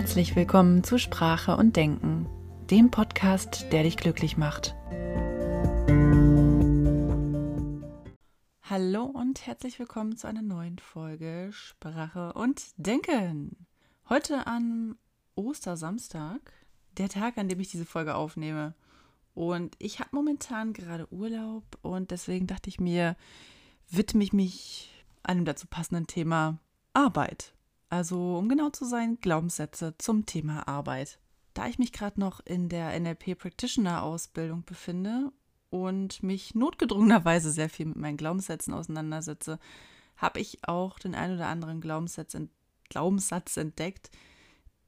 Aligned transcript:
Herzlich 0.00 0.34
willkommen 0.34 0.82
zu 0.82 0.96
Sprache 0.96 1.58
und 1.58 1.76
Denken, 1.76 2.26
dem 2.70 2.90
Podcast, 2.90 3.66
der 3.70 3.82
dich 3.82 3.98
glücklich 3.98 4.38
macht. 4.38 4.74
Hallo 8.62 9.04
und 9.04 9.46
herzlich 9.46 9.78
willkommen 9.78 10.16
zu 10.16 10.26
einer 10.26 10.40
neuen 10.40 10.78
Folge 10.78 11.50
Sprache 11.52 12.32
und 12.32 12.62
Denken. 12.78 13.66
Heute 14.08 14.46
am 14.46 14.96
Ostersamstag, 15.34 16.50
der 16.96 17.10
Tag, 17.10 17.36
an 17.36 17.50
dem 17.50 17.60
ich 17.60 17.68
diese 17.68 17.84
Folge 17.84 18.14
aufnehme. 18.14 18.74
Und 19.34 19.76
ich 19.78 20.00
habe 20.00 20.08
momentan 20.12 20.72
gerade 20.72 21.12
Urlaub 21.12 21.64
und 21.82 22.10
deswegen 22.10 22.46
dachte 22.46 22.70
ich 22.70 22.80
mir, 22.80 23.16
widme 23.90 24.24
ich 24.24 24.32
mich 24.32 25.04
einem 25.22 25.44
dazu 25.44 25.66
passenden 25.66 26.06
Thema 26.06 26.58
Arbeit. 26.94 27.52
Also, 27.90 28.38
um 28.38 28.48
genau 28.48 28.70
zu 28.70 28.84
sein, 28.84 29.18
Glaubenssätze 29.20 29.94
zum 29.98 30.24
Thema 30.24 30.68
Arbeit. 30.68 31.18
Da 31.54 31.66
ich 31.66 31.80
mich 31.80 31.92
gerade 31.92 32.20
noch 32.20 32.38
in 32.46 32.68
der 32.68 32.98
NLP 32.98 33.36
Practitioner 33.36 34.04
Ausbildung 34.04 34.64
befinde 34.64 35.32
und 35.70 36.22
mich 36.22 36.54
notgedrungenerweise 36.54 37.50
sehr 37.50 37.68
viel 37.68 37.86
mit 37.86 37.96
meinen 37.96 38.16
Glaubenssätzen 38.16 38.72
auseinandersetze, 38.72 39.58
habe 40.16 40.38
ich 40.38 40.68
auch 40.68 41.00
den 41.00 41.16
ein 41.16 41.34
oder 41.34 41.48
anderen 41.48 41.80
Glaubenssatz, 41.80 42.36
Glaubenssatz 42.88 43.56
entdeckt, 43.56 44.10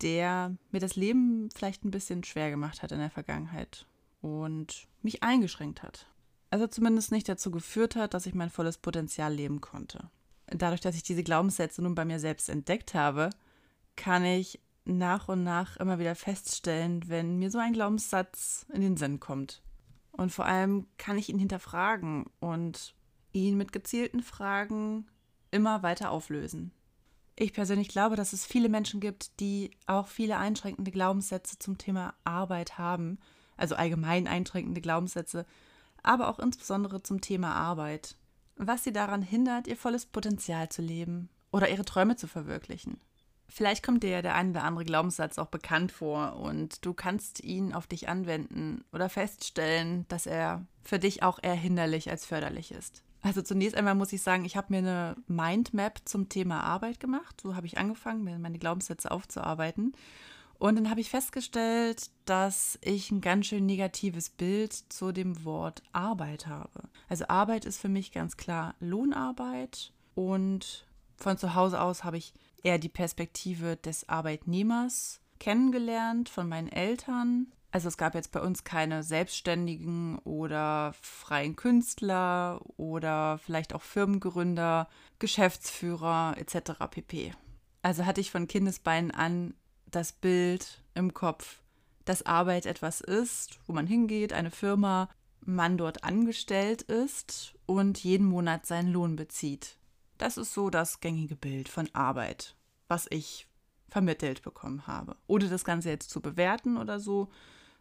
der 0.00 0.56
mir 0.70 0.80
das 0.80 0.94
Leben 0.94 1.48
vielleicht 1.52 1.84
ein 1.84 1.90
bisschen 1.90 2.22
schwer 2.22 2.50
gemacht 2.50 2.82
hat 2.82 2.92
in 2.92 2.98
der 2.98 3.10
Vergangenheit 3.10 3.86
und 4.20 4.86
mich 5.02 5.24
eingeschränkt 5.24 5.82
hat. 5.82 6.06
Also 6.50 6.68
zumindest 6.68 7.10
nicht 7.10 7.28
dazu 7.28 7.50
geführt 7.50 7.96
hat, 7.96 8.14
dass 8.14 8.26
ich 8.26 8.34
mein 8.34 8.50
volles 8.50 8.78
Potenzial 8.78 9.34
leben 9.34 9.60
konnte 9.60 10.08
dadurch, 10.46 10.80
dass 10.80 10.96
ich 10.96 11.02
diese 11.02 11.22
Glaubenssätze 11.22 11.82
nun 11.82 11.94
bei 11.94 12.04
mir 12.04 12.18
selbst 12.18 12.48
entdeckt 12.48 12.94
habe, 12.94 13.30
kann 13.96 14.24
ich 14.24 14.60
nach 14.84 15.28
und 15.28 15.44
nach 15.44 15.76
immer 15.76 15.98
wieder 15.98 16.14
feststellen, 16.14 17.08
wenn 17.08 17.38
mir 17.38 17.50
so 17.50 17.58
ein 17.58 17.72
Glaubenssatz 17.72 18.66
in 18.72 18.80
den 18.80 18.96
Sinn 18.96 19.20
kommt. 19.20 19.62
Und 20.10 20.30
vor 20.30 20.44
allem 20.44 20.86
kann 20.98 21.18
ich 21.18 21.28
ihn 21.28 21.38
hinterfragen 21.38 22.26
und 22.40 22.94
ihn 23.32 23.56
mit 23.56 23.72
gezielten 23.72 24.22
Fragen 24.22 25.06
immer 25.50 25.82
weiter 25.82 26.10
auflösen. 26.10 26.72
Ich 27.34 27.52
persönlich 27.52 27.88
glaube, 27.88 28.16
dass 28.16 28.32
es 28.32 28.44
viele 28.44 28.68
Menschen 28.68 29.00
gibt, 29.00 29.40
die 29.40 29.70
auch 29.86 30.06
viele 30.08 30.36
einschränkende 30.36 30.90
Glaubenssätze 30.90 31.58
zum 31.58 31.78
Thema 31.78 32.14
Arbeit 32.24 32.76
haben, 32.76 33.18
also 33.56 33.74
allgemein 33.74 34.26
einschränkende 34.26 34.82
Glaubenssätze, 34.82 35.46
aber 36.02 36.28
auch 36.28 36.38
insbesondere 36.38 37.02
zum 37.02 37.20
Thema 37.20 37.54
Arbeit 37.54 38.16
was 38.56 38.84
sie 38.84 38.92
daran 38.92 39.22
hindert, 39.22 39.66
ihr 39.66 39.76
volles 39.76 40.06
Potenzial 40.06 40.68
zu 40.68 40.82
leben 40.82 41.28
oder 41.50 41.68
ihre 41.68 41.84
Träume 41.84 42.16
zu 42.16 42.26
verwirklichen. 42.26 43.00
Vielleicht 43.48 43.84
kommt 43.84 44.02
dir 44.02 44.10
ja 44.10 44.22
der 44.22 44.34
ein 44.34 44.50
oder 44.50 44.64
andere 44.64 44.84
Glaubenssatz 44.84 45.36
auch 45.36 45.48
bekannt 45.48 45.92
vor 45.92 46.36
und 46.36 46.84
du 46.86 46.94
kannst 46.94 47.44
ihn 47.44 47.74
auf 47.74 47.86
dich 47.86 48.08
anwenden 48.08 48.82
oder 48.92 49.10
feststellen, 49.10 50.06
dass 50.08 50.26
er 50.26 50.64
für 50.82 50.98
dich 50.98 51.22
auch 51.22 51.38
eher 51.42 51.54
hinderlich 51.54 52.10
als 52.10 52.24
förderlich 52.24 52.72
ist. 52.72 53.02
Also 53.20 53.42
zunächst 53.42 53.76
einmal 53.76 53.94
muss 53.94 54.12
ich 54.12 54.22
sagen, 54.22 54.44
ich 54.44 54.56
habe 54.56 54.68
mir 54.70 54.78
eine 54.78 55.16
Mindmap 55.28 56.00
zum 56.06 56.28
Thema 56.28 56.62
Arbeit 56.64 56.98
gemacht. 56.98 57.40
So 57.40 57.54
habe 57.54 57.66
ich 57.66 57.78
angefangen, 57.78 58.24
mir 58.24 58.38
meine 58.38 58.58
Glaubenssätze 58.58 59.10
aufzuarbeiten. 59.10 59.92
Und 60.62 60.76
dann 60.76 60.90
habe 60.90 61.00
ich 61.00 61.10
festgestellt, 61.10 62.08
dass 62.24 62.78
ich 62.82 63.10
ein 63.10 63.20
ganz 63.20 63.46
schön 63.46 63.66
negatives 63.66 64.30
Bild 64.30 64.72
zu 64.72 65.10
dem 65.10 65.44
Wort 65.44 65.82
Arbeit 65.90 66.46
habe. 66.46 66.84
Also 67.08 67.24
Arbeit 67.26 67.64
ist 67.64 67.80
für 67.80 67.88
mich 67.88 68.12
ganz 68.12 68.36
klar 68.36 68.76
Lohnarbeit 68.78 69.92
und 70.14 70.86
von 71.16 71.36
zu 71.36 71.56
Hause 71.56 71.80
aus 71.80 72.04
habe 72.04 72.16
ich 72.16 72.32
eher 72.62 72.78
die 72.78 72.88
Perspektive 72.88 73.76
des 73.76 74.08
Arbeitnehmers 74.08 75.18
kennengelernt 75.40 76.28
von 76.28 76.48
meinen 76.48 76.68
Eltern. 76.68 77.48
Also 77.72 77.88
es 77.88 77.96
gab 77.96 78.14
jetzt 78.14 78.30
bei 78.30 78.40
uns 78.40 78.62
keine 78.62 79.02
Selbstständigen 79.02 80.20
oder 80.20 80.94
freien 81.00 81.56
Künstler 81.56 82.60
oder 82.76 83.38
vielleicht 83.38 83.74
auch 83.74 83.82
Firmengründer, 83.82 84.88
Geschäftsführer 85.18 86.36
etc. 86.38 86.74
pp. 86.88 87.32
Also 87.82 88.06
hatte 88.06 88.20
ich 88.20 88.30
von 88.30 88.46
Kindesbeinen 88.46 89.10
an 89.10 89.54
das 89.92 90.12
Bild 90.12 90.82
im 90.94 91.14
Kopf, 91.14 91.60
dass 92.04 92.26
Arbeit 92.26 92.66
etwas 92.66 93.00
ist, 93.00 93.60
wo 93.66 93.72
man 93.72 93.86
hingeht, 93.86 94.32
eine 94.32 94.50
Firma, 94.50 95.08
man 95.40 95.78
dort 95.78 96.04
angestellt 96.04 96.82
ist 96.82 97.54
und 97.66 98.02
jeden 98.02 98.26
Monat 98.26 98.66
seinen 98.66 98.92
Lohn 98.92 99.16
bezieht. 99.16 99.76
Das 100.18 100.36
ist 100.36 100.54
so 100.54 100.70
das 100.70 101.00
gängige 101.00 101.36
Bild 101.36 101.68
von 101.68 101.88
Arbeit, 101.94 102.56
was 102.88 103.06
ich 103.10 103.48
vermittelt 103.88 104.42
bekommen 104.42 104.86
habe. 104.86 105.16
Ohne 105.26 105.48
das 105.48 105.64
Ganze 105.64 105.90
jetzt 105.90 106.10
zu 106.10 106.20
bewerten 106.20 106.76
oder 106.76 106.98
so, 106.98 107.28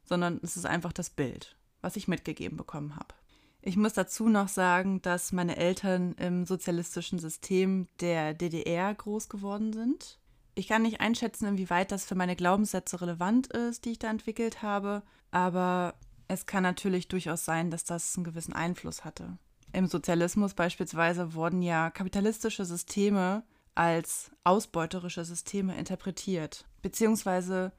sondern 0.04 0.40
es 0.44 0.58
ist 0.58 0.66
einfach 0.66 0.92
das 0.92 1.10
Bild, 1.10 1.56
was 1.82 1.96
ich 1.96 2.08
mitgegeben 2.08 2.58
bekommen 2.58 2.96
habe. 2.96 3.16
Ich 3.62 3.78
muss 3.78 3.94
dazu 3.94 4.28
noch 4.28 4.48
sagen, 4.48 5.02
dass 5.04 5.32
meine 5.32 5.56
Eltern 5.56 6.14
im 6.14 6.46
sozialistischen 6.46 7.20
System 7.20 7.88
der 8.00 8.34
DDR 8.34 8.94
groß 8.94 9.30
geworden 9.30 9.72
sind 9.72 10.20
ich 10.56 10.68
kann 10.68 10.82
nicht 10.82 11.02
einschätzen, 11.02 11.46
inwieweit 11.48 11.92
das 11.92 12.06
für 12.06 12.16
meine 12.16 12.36
Glaubenssätze 12.36 13.02
relevant 13.02 13.48
ist, 13.48 13.86
die 13.86 13.92
ich 13.92 14.00
da 14.00 14.10
entwickelt 14.10 14.62
habe, 14.62 15.04
aber 15.32 15.96
es 16.28 16.46
kann 16.46 16.64
natürlich 16.64 17.08
durchaus 17.08 17.46
sein, 17.46 17.72
dass 17.72 17.84
das 17.84 18.16
einen 18.16 18.24
gewissen 18.24 18.54
Einfluss 18.54 19.04
hatte. 19.06 19.38
Im 19.74 19.88
Sozialismus 19.88 20.54
beispielsweise 20.54 21.34
wurden 21.34 21.62
ja 21.62 21.90
kapitalistische 21.90 22.66
Systeme 22.66 23.44
als 23.76 24.32
ausbeuterische 24.44 25.24
Systeme 25.24 25.78
interpretiert, 25.78 26.66
beziehungsweise 26.82 27.72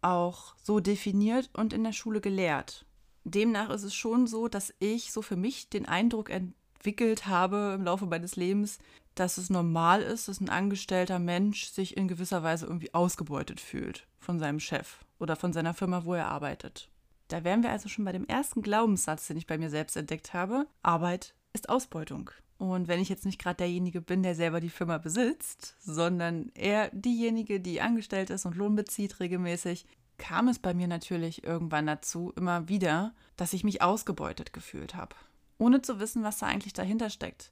auch 0.00 0.54
so 0.62 0.80
definiert 0.80 1.50
und 1.52 1.72
in 1.72 1.84
der 1.84 1.92
Schule 1.92 2.20
gelehrt. 2.20 2.86
Demnach 3.24 3.70
ist 3.70 3.84
es 3.84 3.94
schon 3.94 4.26
so, 4.26 4.48
dass 4.48 4.74
ich 4.78 5.12
so 5.12 5.22
für 5.22 5.36
mich 5.36 5.70
den 5.70 5.86
Eindruck 5.86 6.30
entwickelt 6.30 7.26
habe 7.26 7.72
im 7.74 7.84
Laufe 7.84 8.06
meines 8.06 8.36
Lebens, 8.36 8.78
dass 9.14 9.38
es 9.38 9.50
normal 9.50 10.02
ist, 10.02 10.28
dass 10.28 10.40
ein 10.40 10.48
angestellter 10.48 11.18
Mensch 11.18 11.66
sich 11.66 11.96
in 11.96 12.08
gewisser 12.08 12.42
Weise 12.42 12.66
irgendwie 12.66 12.92
ausgebeutet 12.94 13.60
fühlt 13.60 14.06
von 14.18 14.38
seinem 14.38 14.60
Chef 14.60 15.04
oder 15.18 15.36
von 15.36 15.52
seiner 15.52 15.74
Firma, 15.74 16.04
wo 16.04 16.14
er 16.14 16.28
arbeitet. 16.28 16.88
Da 17.28 17.44
wären 17.44 17.62
wir 17.62 17.70
also 17.70 17.88
schon 17.88 18.04
bei 18.04 18.12
dem 18.12 18.26
ersten 18.26 18.62
Glaubenssatz, 18.62 19.26
den 19.26 19.36
ich 19.36 19.46
bei 19.46 19.58
mir 19.58 19.70
selbst 19.70 19.96
entdeckt 19.96 20.34
habe. 20.34 20.66
Arbeit 20.82 21.34
ist 21.52 21.68
Ausbeutung. 21.68 22.30
Und 22.58 22.88
wenn 22.88 23.00
ich 23.00 23.08
jetzt 23.08 23.24
nicht 23.24 23.40
gerade 23.40 23.56
derjenige 23.56 24.00
bin, 24.00 24.22
der 24.22 24.34
selber 24.34 24.60
die 24.60 24.70
Firma 24.70 24.98
besitzt, 24.98 25.76
sondern 25.80 26.50
eher 26.54 26.90
diejenige, 26.92 27.60
die 27.60 27.80
angestellt 27.80 28.30
ist 28.30 28.46
und 28.46 28.56
Lohn 28.56 28.76
bezieht 28.76 29.20
regelmäßig, 29.20 29.86
kam 30.18 30.48
es 30.48 30.58
bei 30.58 30.74
mir 30.74 30.86
natürlich 30.86 31.42
irgendwann 31.42 31.86
dazu, 31.86 32.32
immer 32.36 32.68
wieder, 32.68 33.14
dass 33.36 33.52
ich 33.52 33.64
mich 33.64 33.82
ausgebeutet 33.82 34.52
gefühlt 34.52 34.94
habe. 34.94 35.16
Ohne 35.58 35.82
zu 35.82 35.98
wissen, 35.98 36.22
was 36.22 36.38
da 36.38 36.46
eigentlich 36.46 36.72
dahinter 36.72 37.10
steckt 37.10 37.50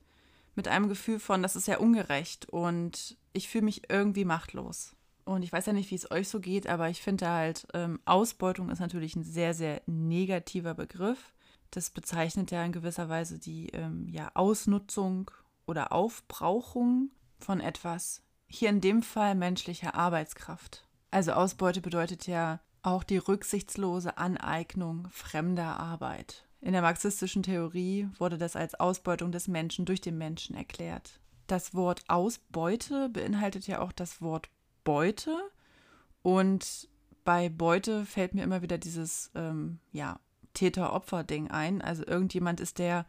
mit 0.55 0.69
einem 0.69 0.89
Gefühl 0.89 1.19
von, 1.19 1.43
das 1.43 1.57
ist 1.57 1.67
ja 1.67 1.79
ungerecht 1.79 2.49
und 2.49 3.17
ich 3.33 3.49
fühle 3.49 3.65
mich 3.65 3.91
irgendwie 3.91 4.25
machtlos. 4.25 4.95
Und 5.25 5.43
ich 5.43 5.53
weiß 5.53 5.67
ja 5.67 5.73
nicht, 5.73 5.91
wie 5.91 5.95
es 5.95 6.11
euch 6.11 6.29
so 6.29 6.41
geht, 6.41 6.67
aber 6.67 6.89
ich 6.89 7.01
finde 7.01 7.29
halt, 7.29 7.67
ähm, 7.75 8.01
Ausbeutung 8.05 8.71
ist 8.71 8.81
natürlich 8.81 9.15
ein 9.15 9.23
sehr, 9.23 9.55
sehr 9.55 9.81
negativer 9.87 10.75
Begriff. 10.75 11.33
Das 11.71 11.91
bezeichnet 11.91 12.51
ja 12.51 12.65
in 12.65 12.73
gewisser 12.73 13.09
Weise 13.09 13.39
die 13.39 13.69
ähm, 13.69 14.09
ja, 14.09 14.31
Ausnutzung 14.35 15.31
oder 15.67 15.93
Aufbrauchung 15.93 17.11
von 17.39 17.61
etwas. 17.61 18.23
Hier 18.49 18.69
in 18.69 18.81
dem 18.81 19.03
Fall 19.03 19.35
menschlicher 19.35 19.95
Arbeitskraft. 19.95 20.87
Also 21.11 21.33
Ausbeute 21.33 21.81
bedeutet 21.81 22.27
ja 22.27 22.61
auch 22.83 23.05
die 23.05 23.19
rücksichtslose 23.19 24.19
Aneignung 24.19 25.09
fremder 25.11 25.79
Arbeit. 25.79 26.45
In 26.63 26.73
der 26.73 26.83
marxistischen 26.83 27.43
Theorie 27.43 28.09
wurde 28.19 28.39
das 28.39 28.55
als 28.55 28.79
Ausbeutung 28.79 29.33
des 29.33 29.49
Menschen 29.49 29.85
durch 29.85 30.01
den 30.01 30.17
Menschen 30.17 30.55
erklärt. 30.55 31.19
Das 31.49 31.75
Wort 31.75 32.05
Ausbeute 32.07 33.09
beinhaltet 33.09 33.67
ja 33.67 33.81
auch 33.81 33.91
das 33.91 34.23
Wort 34.23 34.49
Beute. 34.85 35.37
Und 36.23 36.89
bei 37.25 37.49
Beute 37.49 38.07
fällt 38.07 38.35
mir 38.35 38.45
immer 38.45 38.63
wieder 38.63 38.79
dieses 38.79 39.33
ähm, 39.35 39.81
ja, 39.91 40.21
Täter-Opfer-Ding 40.55 41.51
ein. 41.51 41.83
Also 41.83 42.07
irgendjemand 42.07 42.61
ist 42.61 42.79
der, 42.79 43.07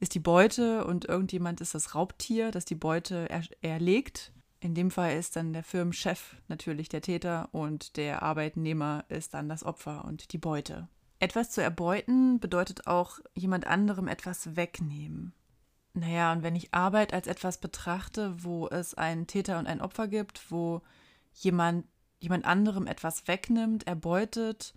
ist 0.00 0.16
die 0.16 0.20
Beute 0.20 0.84
und 0.84 1.04
irgendjemand 1.04 1.60
ist 1.60 1.76
das 1.76 1.94
Raubtier, 1.94 2.50
das 2.50 2.64
die 2.64 2.74
Beute 2.74 3.30
er, 3.30 3.44
erlegt. 3.62 4.32
In 4.58 4.74
dem 4.74 4.90
Fall 4.90 5.16
ist 5.16 5.36
dann 5.36 5.52
der 5.52 5.62
Firmenchef 5.62 6.34
natürlich 6.48 6.88
der 6.88 7.02
Täter 7.02 7.48
und 7.52 7.96
der 7.96 8.24
Arbeitnehmer 8.24 9.04
ist 9.08 9.34
dann 9.34 9.48
das 9.48 9.62
Opfer 9.62 10.04
und 10.04 10.32
die 10.32 10.38
Beute. 10.38 10.88
Etwas 11.20 11.50
zu 11.50 11.62
erbeuten 11.62 12.40
bedeutet 12.40 12.86
auch 12.86 13.18
jemand 13.34 13.66
anderem 13.66 14.08
etwas 14.08 14.56
wegnehmen. 14.56 15.32
Naja, 15.94 16.32
und 16.32 16.42
wenn 16.42 16.54
ich 16.54 16.74
Arbeit 16.74 17.12
als 17.12 17.26
etwas 17.26 17.58
betrachte, 17.58 18.44
wo 18.44 18.68
es 18.68 18.94
einen 18.94 19.26
Täter 19.26 19.58
und 19.58 19.66
ein 19.66 19.80
Opfer 19.80 20.06
gibt, 20.06 20.50
wo 20.50 20.82
jemand 21.32 21.86
jemand 22.20 22.44
anderem 22.44 22.86
etwas 22.86 23.28
wegnimmt, 23.28 23.86
erbeutet 23.86 24.74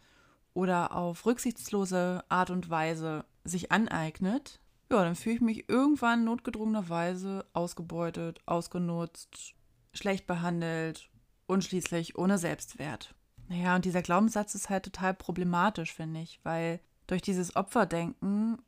oder 0.53 0.95
auf 0.95 1.25
rücksichtslose 1.25 2.23
Art 2.29 2.49
und 2.49 2.69
Weise 2.69 3.25
sich 3.43 3.71
aneignet, 3.71 4.59
ja, 4.91 5.03
dann 5.03 5.15
fühle 5.15 5.35
ich 5.35 5.41
mich 5.41 5.69
irgendwann 5.69 6.25
notgedrungenerweise 6.25 7.45
ausgebeutet, 7.53 8.41
ausgenutzt, 8.45 9.55
schlecht 9.93 10.27
behandelt 10.27 11.09
und 11.47 11.63
schließlich 11.63 12.17
ohne 12.17 12.38
Selbstwert. 12.38 13.15
Naja, 13.51 13.75
und 13.75 13.83
dieser 13.83 14.01
Glaubenssatz 14.01 14.56
ist 14.56 14.69
halt 14.69 14.86
total 14.86 15.13
problematisch, 15.13 15.94
finde 15.94 16.21
ich, 16.21 16.39
weil 16.44 16.80
durch 17.06 17.21
dieses 17.21 17.57
Opferdenken 17.57 18.59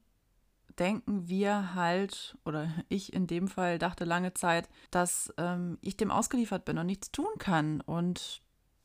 denken 0.77 1.29
wir 1.29 1.73
halt, 1.73 2.37
oder 2.43 2.69
ich 2.89 3.13
in 3.13 3.25
dem 3.25 3.47
Fall 3.47 3.79
dachte 3.79 4.03
lange 4.03 4.33
Zeit, 4.33 4.67
dass 4.91 5.33
ähm, 5.37 5.77
ich 5.79 5.95
dem 5.95 6.11
ausgeliefert 6.11 6.65
bin 6.65 6.77
und 6.77 6.87
nichts 6.87 7.13
tun 7.13 7.31
kann. 7.39 7.79
Und 7.79 8.41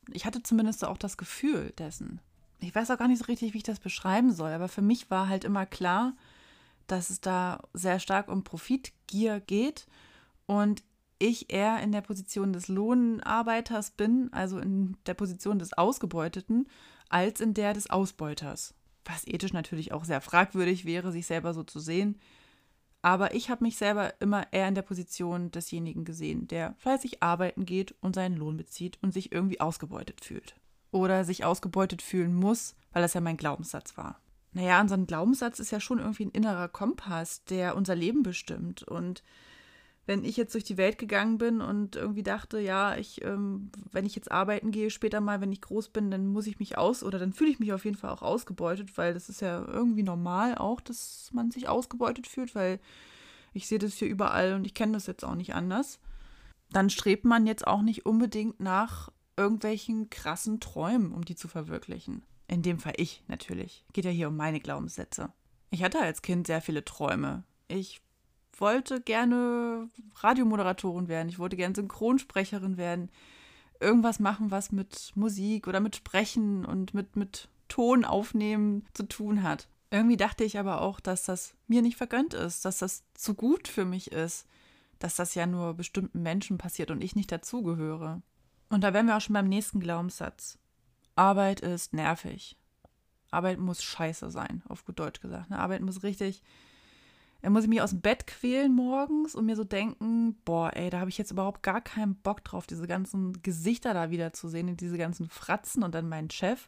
ich 0.09 0.25
hatte 0.25 0.41
zumindest 0.41 0.85
auch 0.85 0.97
das 0.97 1.17
Gefühl 1.17 1.73
dessen. 1.77 2.21
Ich 2.61 2.73
weiß 2.73 2.91
auch 2.91 2.97
gar 2.97 3.09
nicht 3.09 3.19
so 3.19 3.25
richtig, 3.25 3.53
wie 3.53 3.57
ich 3.57 3.63
das 3.63 3.81
beschreiben 3.81 4.31
soll, 4.31 4.51
aber 4.51 4.69
für 4.69 4.81
mich 4.81 5.11
war 5.11 5.27
halt 5.27 5.43
immer 5.43 5.65
klar, 5.65 6.13
dass 6.87 7.09
es 7.09 7.19
da 7.19 7.59
sehr 7.73 7.99
stark 7.99 8.29
um 8.29 8.45
Profitgier 8.45 9.41
geht 9.41 9.85
und 10.45 10.81
ich 11.19 11.53
eher 11.53 11.81
in 11.81 11.91
der 11.91 12.01
Position 12.01 12.53
des 12.53 12.67
Lohnarbeiters 12.67 13.91
bin, 13.91 14.31
also 14.33 14.59
in 14.59 14.97
der 15.05 15.13
Position 15.13 15.59
des 15.59 15.73
Ausgebeuteten, 15.73 16.67
als 17.09 17.41
in 17.41 17.53
der 17.53 17.73
des 17.73 17.89
Ausbeuters. 17.89 18.73
Was 19.05 19.27
ethisch 19.27 19.53
natürlich 19.53 19.91
auch 19.91 20.05
sehr 20.05 20.21
fragwürdig 20.21 20.85
wäre, 20.85 21.11
sich 21.11 21.25
selber 21.27 21.53
so 21.53 21.63
zu 21.63 21.79
sehen. 21.79 22.19
Aber 23.01 23.33
ich 23.33 23.49
habe 23.49 23.63
mich 23.63 23.77
selber 23.77 24.13
immer 24.19 24.51
eher 24.51 24.67
in 24.67 24.75
der 24.75 24.81
Position 24.81 25.51
desjenigen 25.51 26.03
gesehen, 26.03 26.47
der 26.47 26.75
fleißig 26.79 27.23
arbeiten 27.23 27.65
geht 27.65 27.95
und 28.01 28.15
seinen 28.15 28.35
Lohn 28.35 28.57
bezieht 28.57 28.99
und 29.01 29.13
sich 29.13 29.31
irgendwie 29.31 29.61
ausgebeutet 29.61 30.23
fühlt. 30.23 30.55
Oder 30.91 31.23
sich 31.23 31.45
ausgebeutet 31.45 32.01
fühlen 32.01 32.33
muss, 32.33 32.75
weil 32.91 33.01
das 33.01 33.13
ja 33.13 33.21
mein 33.21 33.37
Glaubenssatz 33.37 33.95
war. 33.95 34.19
Naja, 34.51 34.81
unser 34.81 34.97
Glaubenssatz 34.97 35.59
ist 35.59 35.71
ja 35.71 35.79
schon 35.79 35.99
irgendwie 35.99 36.25
ein 36.25 36.31
innerer 36.31 36.67
Kompass, 36.67 37.43
der 37.45 37.75
unser 37.75 37.95
Leben 37.95 38.23
bestimmt. 38.23 38.83
Und 38.83 39.23
wenn 40.09 40.23
ich 40.23 40.37
jetzt 40.37 40.55
durch 40.55 40.63
die 40.63 40.77
Welt 40.77 40.97
gegangen 40.97 41.37
bin 41.37 41.61
und 41.61 41.95
irgendwie 41.95 42.23
dachte, 42.23 42.59
ja, 42.59 42.97
ich, 42.97 43.23
ähm, 43.23 43.69
wenn 43.91 44.07
ich 44.07 44.15
jetzt 44.15 44.31
arbeiten 44.31 44.71
gehe, 44.71 44.89
später 44.89 45.21
mal, 45.21 45.39
wenn 45.39 45.51
ich 45.51 45.61
groß 45.61 45.89
bin, 45.89 46.09
dann 46.09 46.25
muss 46.25 46.47
ich 46.47 46.57
mich 46.57 46.79
aus 46.79 47.03
oder 47.03 47.19
dann 47.19 47.31
fühle 47.31 47.51
ich 47.51 47.59
mich 47.59 47.73
auf 47.73 47.85
jeden 47.85 47.95
Fall 47.95 48.09
auch 48.09 48.23
ausgebeutet, 48.23 48.97
weil 48.97 49.13
das 49.13 49.29
ist 49.29 49.41
ja 49.41 49.63
irgendwie 49.63 50.01
normal 50.01 50.57
auch, 50.57 50.81
dass 50.81 51.29
man 51.31 51.51
sich 51.51 51.69
ausgebeutet 51.69 52.25
fühlt, 52.25 52.55
weil 52.55 52.79
ich 53.53 53.67
sehe 53.67 53.77
das 53.77 53.93
hier 53.93 54.07
überall 54.07 54.53
und 54.53 54.65
ich 54.65 54.73
kenne 54.73 54.93
das 54.93 55.05
jetzt 55.05 55.23
auch 55.23 55.35
nicht 55.35 55.53
anders. 55.53 55.99
Dann 56.71 56.89
strebt 56.89 57.23
man 57.23 57.45
jetzt 57.45 57.67
auch 57.67 57.83
nicht 57.83 58.07
unbedingt 58.07 58.59
nach 58.59 59.11
irgendwelchen 59.37 60.09
krassen 60.09 60.59
Träumen, 60.59 61.11
um 61.11 61.23
die 61.23 61.35
zu 61.35 61.47
verwirklichen. 61.47 62.23
In 62.47 62.63
dem 62.63 62.79
Fall 62.79 62.93
ich 62.97 63.23
natürlich. 63.27 63.85
Geht 63.93 64.05
ja 64.05 64.11
hier 64.11 64.29
um 64.29 64.35
meine 64.35 64.59
Glaubenssätze. 64.59 65.31
Ich 65.69 65.83
hatte 65.83 65.99
als 65.99 66.23
Kind 66.23 66.47
sehr 66.47 66.61
viele 66.61 66.83
Träume. 66.83 67.43
Ich 67.67 68.01
wollte 68.61 69.01
gerne 69.01 69.89
Radiomoderatorin 70.15 71.07
werden, 71.07 71.29
ich 71.29 71.39
wollte 71.39 71.55
gerne 71.55 71.75
Synchronsprecherin 71.75 72.77
werden, 72.77 73.09
irgendwas 73.79 74.19
machen, 74.19 74.51
was 74.51 74.71
mit 74.71 75.11
Musik 75.15 75.67
oder 75.67 75.79
mit 75.79 75.95
Sprechen 75.95 76.65
und 76.65 76.93
mit, 76.93 77.15
mit 77.15 77.49
Ton 77.67 78.03
aufnehmen 78.05 78.85
zu 78.93 79.03
tun 79.03 79.43
hat. 79.43 79.67
Irgendwie 79.91 80.17
dachte 80.17 80.43
ich 80.43 80.59
aber 80.59 80.81
auch, 80.81 80.99
dass 80.99 81.23
das 81.23 81.55
mir 81.67 81.81
nicht 81.81 81.97
vergönnt 81.97 82.33
ist, 82.33 82.65
dass 82.65 82.79
das 82.79 83.03
zu 83.13 83.33
gut 83.33 83.67
für 83.67 83.85
mich 83.85 84.11
ist, 84.11 84.45
dass 84.99 85.15
das 85.15 85.33
ja 85.33 85.45
nur 85.45 85.73
bestimmten 85.73 86.21
Menschen 86.21 86.57
passiert 86.57 86.91
und 86.91 87.03
ich 87.03 87.15
nicht 87.15 87.31
dazugehöre. 87.31 88.21
Und 88.69 88.83
da 88.83 88.93
wären 88.93 89.07
wir 89.07 89.17
auch 89.17 89.21
schon 89.21 89.33
beim 89.33 89.47
nächsten 89.47 89.79
Glaubenssatz. 89.79 90.59
Arbeit 91.15 91.61
ist 91.61 91.93
nervig. 91.93 92.55
Arbeit 93.31 93.59
muss 93.59 93.83
scheiße 93.83 94.29
sein, 94.29 94.61
auf 94.67 94.85
gut 94.85 94.99
Deutsch 94.99 95.21
gesagt. 95.21 95.49
Ne? 95.49 95.59
Arbeit 95.59 95.81
muss 95.81 96.03
richtig 96.03 96.43
dann 97.41 97.53
muss 97.53 97.63
ich 97.63 97.69
mich 97.69 97.81
aus 97.81 97.91
dem 97.91 98.01
Bett 98.01 98.27
quälen 98.27 98.73
morgens 98.73 99.35
und 99.35 99.45
mir 99.45 99.55
so 99.55 99.63
denken, 99.63 100.35
boah, 100.43 100.71
ey, 100.75 100.89
da 100.89 100.99
habe 100.99 101.09
ich 101.09 101.17
jetzt 101.17 101.31
überhaupt 101.31 101.63
gar 101.63 101.81
keinen 101.81 102.15
Bock 102.15 102.43
drauf, 102.43 102.67
diese 102.67 102.87
ganzen 102.87 103.41
Gesichter 103.41 103.93
da 103.93 104.09
wieder 104.09 104.33
zu 104.33 104.49
sehen, 104.49 104.75
diese 104.75 104.97
ganzen 104.97 105.29
Fratzen 105.29 105.83
und 105.83 105.95
dann 105.95 106.09
meinen 106.09 106.29
Chef 106.29 106.67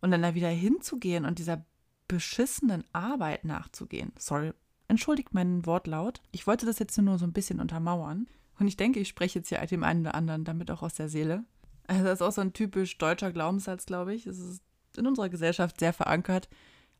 und 0.00 0.10
dann 0.10 0.22
da 0.22 0.34
wieder 0.34 0.48
hinzugehen 0.48 1.24
und 1.24 1.38
dieser 1.38 1.64
beschissenen 2.06 2.84
Arbeit 2.92 3.44
nachzugehen. 3.44 4.12
Sorry, 4.18 4.52
entschuldigt 4.86 5.34
meinen 5.34 5.66
Wortlaut. 5.66 6.22
Ich 6.30 6.46
wollte 6.46 6.66
das 6.66 6.78
jetzt 6.78 6.96
nur 6.98 7.18
so 7.18 7.26
ein 7.26 7.32
bisschen 7.32 7.60
untermauern. 7.60 8.28
Und 8.58 8.66
ich 8.66 8.76
denke, 8.76 8.98
ich 9.00 9.08
spreche 9.08 9.38
jetzt 9.38 9.48
hier 9.48 9.64
dem 9.66 9.84
einen 9.84 10.00
oder 10.00 10.14
anderen 10.14 10.44
damit 10.44 10.70
auch 10.70 10.82
aus 10.82 10.94
der 10.94 11.08
Seele. 11.08 11.44
Also 11.86 12.04
das 12.04 12.14
ist 12.14 12.22
auch 12.22 12.32
so 12.32 12.40
ein 12.40 12.52
typisch 12.52 12.98
deutscher 12.98 13.32
Glaubenssatz, 13.32 13.86
glaube 13.86 14.14
ich. 14.14 14.26
Es 14.26 14.38
ist 14.38 14.62
in 14.96 15.06
unserer 15.06 15.28
Gesellschaft 15.28 15.78
sehr 15.78 15.92
verankert. 15.92 16.48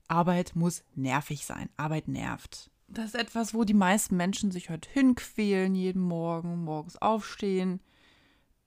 Arbeit 0.06 0.54
muss 0.54 0.84
nervig 0.94 1.44
sein. 1.44 1.68
Arbeit 1.76 2.08
nervt. 2.08 2.70
Das 2.88 3.06
ist 3.06 3.16
etwas, 3.16 3.52
wo 3.52 3.64
die 3.64 3.74
meisten 3.74 4.16
Menschen 4.16 4.50
sich 4.50 4.70
heute 4.70 4.88
hinquälen, 4.90 5.74
jeden 5.74 6.02
Morgen, 6.02 6.64
morgens 6.64 6.96
aufstehen, 6.96 7.80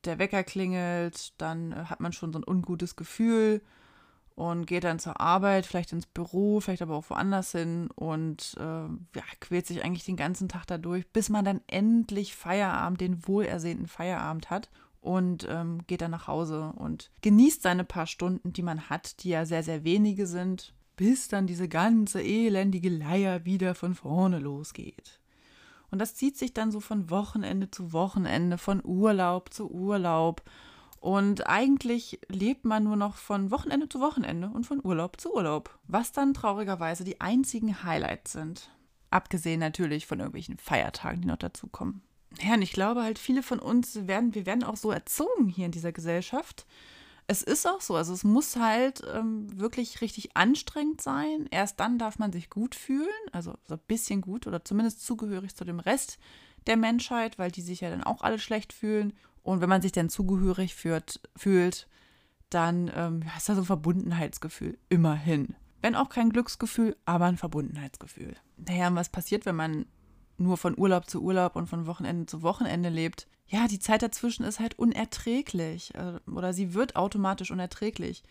der 0.06 0.20
Wecker 0.20 0.44
klingelt, 0.44 1.34
dann 1.42 1.72
äh, 1.72 1.86
hat 1.86 2.00
man 2.00 2.14
schon 2.14 2.32
so 2.32 2.40
ein 2.40 2.48
ungutes 2.48 2.96
Gefühl 2.96 3.62
und 4.36 4.66
geht 4.66 4.84
dann 4.84 5.00
zur 5.00 5.20
Arbeit, 5.20 5.66
vielleicht 5.66 5.92
ins 5.92 6.06
Büro, 6.06 6.60
vielleicht 6.60 6.84
aber 6.84 6.96
auch 6.96 7.10
woanders 7.10 7.52
hin 7.52 7.90
und 7.96 8.56
äh, 8.60 8.62
ja, 8.64 9.24
quält 9.40 9.66
sich 9.66 9.84
eigentlich 9.84 10.06
den 10.06 10.18
ganzen 10.18 10.50
Tag 10.50 10.66
dadurch, 10.68 11.08
bis 11.10 11.30
man 11.30 11.44
dann 11.44 11.62
endlich 11.68 12.36
Feierabend, 12.36 13.02
den 13.02 13.28
wohlersehnten 13.28 13.88
Feierabend 13.88 14.52
hat 14.52 14.70
und 15.02 15.48
ähm, 15.50 15.80
geht 15.88 16.02
dann 16.02 16.12
nach 16.12 16.28
Hause 16.28 16.74
und 16.78 17.12
genießt 17.22 17.64
seine 17.64 17.84
paar 17.84 18.08
Stunden, 18.08 18.54
die 18.54 18.64
man 18.64 18.90
hat, 18.90 19.24
die 19.24 19.30
ja 19.30 19.46
sehr, 19.46 19.64
sehr 19.64 19.84
wenige 19.84 20.28
sind 20.28 20.76
bis 21.02 21.30
dann 21.30 21.48
diese 21.48 21.68
ganze 21.68 22.22
elendige 22.22 22.90
Leier 22.90 23.44
wieder 23.44 23.74
von 23.74 23.96
vorne 23.96 24.38
losgeht. 24.38 25.20
Und 25.90 25.98
das 25.98 26.14
zieht 26.14 26.38
sich 26.38 26.54
dann 26.54 26.72
so 26.72 26.80
von 26.80 27.10
Wochenende 27.10 27.72
zu 27.72 27.92
Wochenende, 27.92 28.60
von 28.60 28.86
Urlaub 28.86 29.52
zu 29.52 29.72
Urlaub. 29.72 30.44
Und 31.00 31.48
eigentlich 31.48 32.20
lebt 32.28 32.66
man 32.66 32.84
nur 32.84 32.98
noch 32.98 33.16
von 33.16 33.50
Wochenende 33.50 33.90
zu 33.90 34.00
Wochenende 34.00 34.52
und 34.54 34.68
von 34.68 34.80
Urlaub 34.86 35.20
zu 35.20 35.34
Urlaub. 35.34 35.76
Was 35.88 36.12
dann 36.12 36.36
traurigerweise 36.36 37.04
die 37.04 37.20
einzigen 37.20 37.84
Highlights 37.84 38.34
sind. 38.34 38.70
Abgesehen 39.10 39.60
natürlich 39.60 40.06
von 40.06 40.20
irgendwelchen 40.20 40.60
Feiertagen, 40.60 41.22
die 41.22 41.28
noch 41.28 41.38
dazukommen. 41.38 42.04
Ja, 42.44 42.54
und 42.54 42.62
ich 42.62 42.74
glaube 42.74 43.02
halt, 43.02 43.18
viele 43.18 43.42
von 43.42 43.58
uns 43.58 44.08
werden, 44.08 44.36
wir 44.36 44.46
werden 44.46 44.64
auch 44.64 44.78
so 44.78 44.92
erzogen 44.92 45.50
hier 45.50 45.66
in 45.66 45.72
dieser 45.72 45.94
Gesellschaft, 45.94 46.68
es 47.32 47.42
ist 47.42 47.66
auch 47.66 47.80
so. 47.80 47.96
Also 47.96 48.14
es 48.14 48.26
muss 48.26 48.58
halt 48.58 49.02
ähm, 49.16 49.48
wirklich 49.58 50.02
richtig 50.02 50.36
anstrengend 50.36 51.00
sein. 51.00 51.48
Erst 51.50 51.80
dann 51.80 51.98
darf 51.98 52.20
man 52.20 52.34
sich 52.34 52.50
gut 52.50 52.76
fühlen, 52.76 53.08
also 53.32 53.54
so 53.66 53.76
ein 53.76 53.82
bisschen 53.88 54.20
gut 54.20 54.48
oder 54.48 54.66
zumindest 54.66 55.06
zugehörig 55.06 55.56
zu 55.56 55.64
dem 55.64 55.80
Rest 55.80 56.20
der 56.68 56.76
Menschheit, 56.76 57.40
weil 57.40 57.50
die 57.50 57.62
sich 57.62 57.80
ja 57.80 57.90
dann 57.90 58.04
auch 58.04 58.22
alle 58.22 58.38
schlecht 58.38 58.74
fühlen. 58.74 59.14
Und 59.44 59.62
wenn 59.62 59.70
man 59.70 59.82
sich 59.82 59.94
dann 59.94 60.10
zugehörig 60.10 60.76
führt, 60.76 61.22
fühlt, 61.38 61.88
dann 62.50 62.92
ähm, 62.94 63.24
ist 63.38 63.48
da 63.48 63.56
so 63.56 63.62
ein 63.62 63.66
Verbundenheitsgefühl. 63.66 64.78
Immerhin. 64.90 65.56
Wenn 65.82 65.96
auch 65.96 66.10
kein 66.10 66.32
Glücksgefühl, 66.32 66.98
aber 67.06 67.26
ein 67.26 67.38
Verbundenheitsgefühl. 67.38 68.36
Naja, 68.58 68.94
was 68.94 69.08
passiert, 69.08 69.46
wenn 69.46 69.56
man 69.56 69.86
nur 70.38 70.58
von 70.58 70.78
Urlaub 70.78 71.10
zu 71.10 71.22
Urlaub 71.22 71.56
und 71.56 71.68
von 71.68 71.88
Wochenende 71.88 72.26
zu 72.26 72.42
Wochenende 72.42 72.90
lebt? 72.90 73.28
Ja, 73.52 73.68
die 73.68 73.80
Zeit 73.80 74.02
dazwischen 74.02 74.44
ist 74.44 74.60
halt 74.60 74.80
unerträglich 74.80 75.94
äh, 75.96 76.20
oder 76.30 76.54
sie 76.54 76.74
wird 76.74 76.96
automatisch 76.96 77.52
unerträglich. 77.52 78.24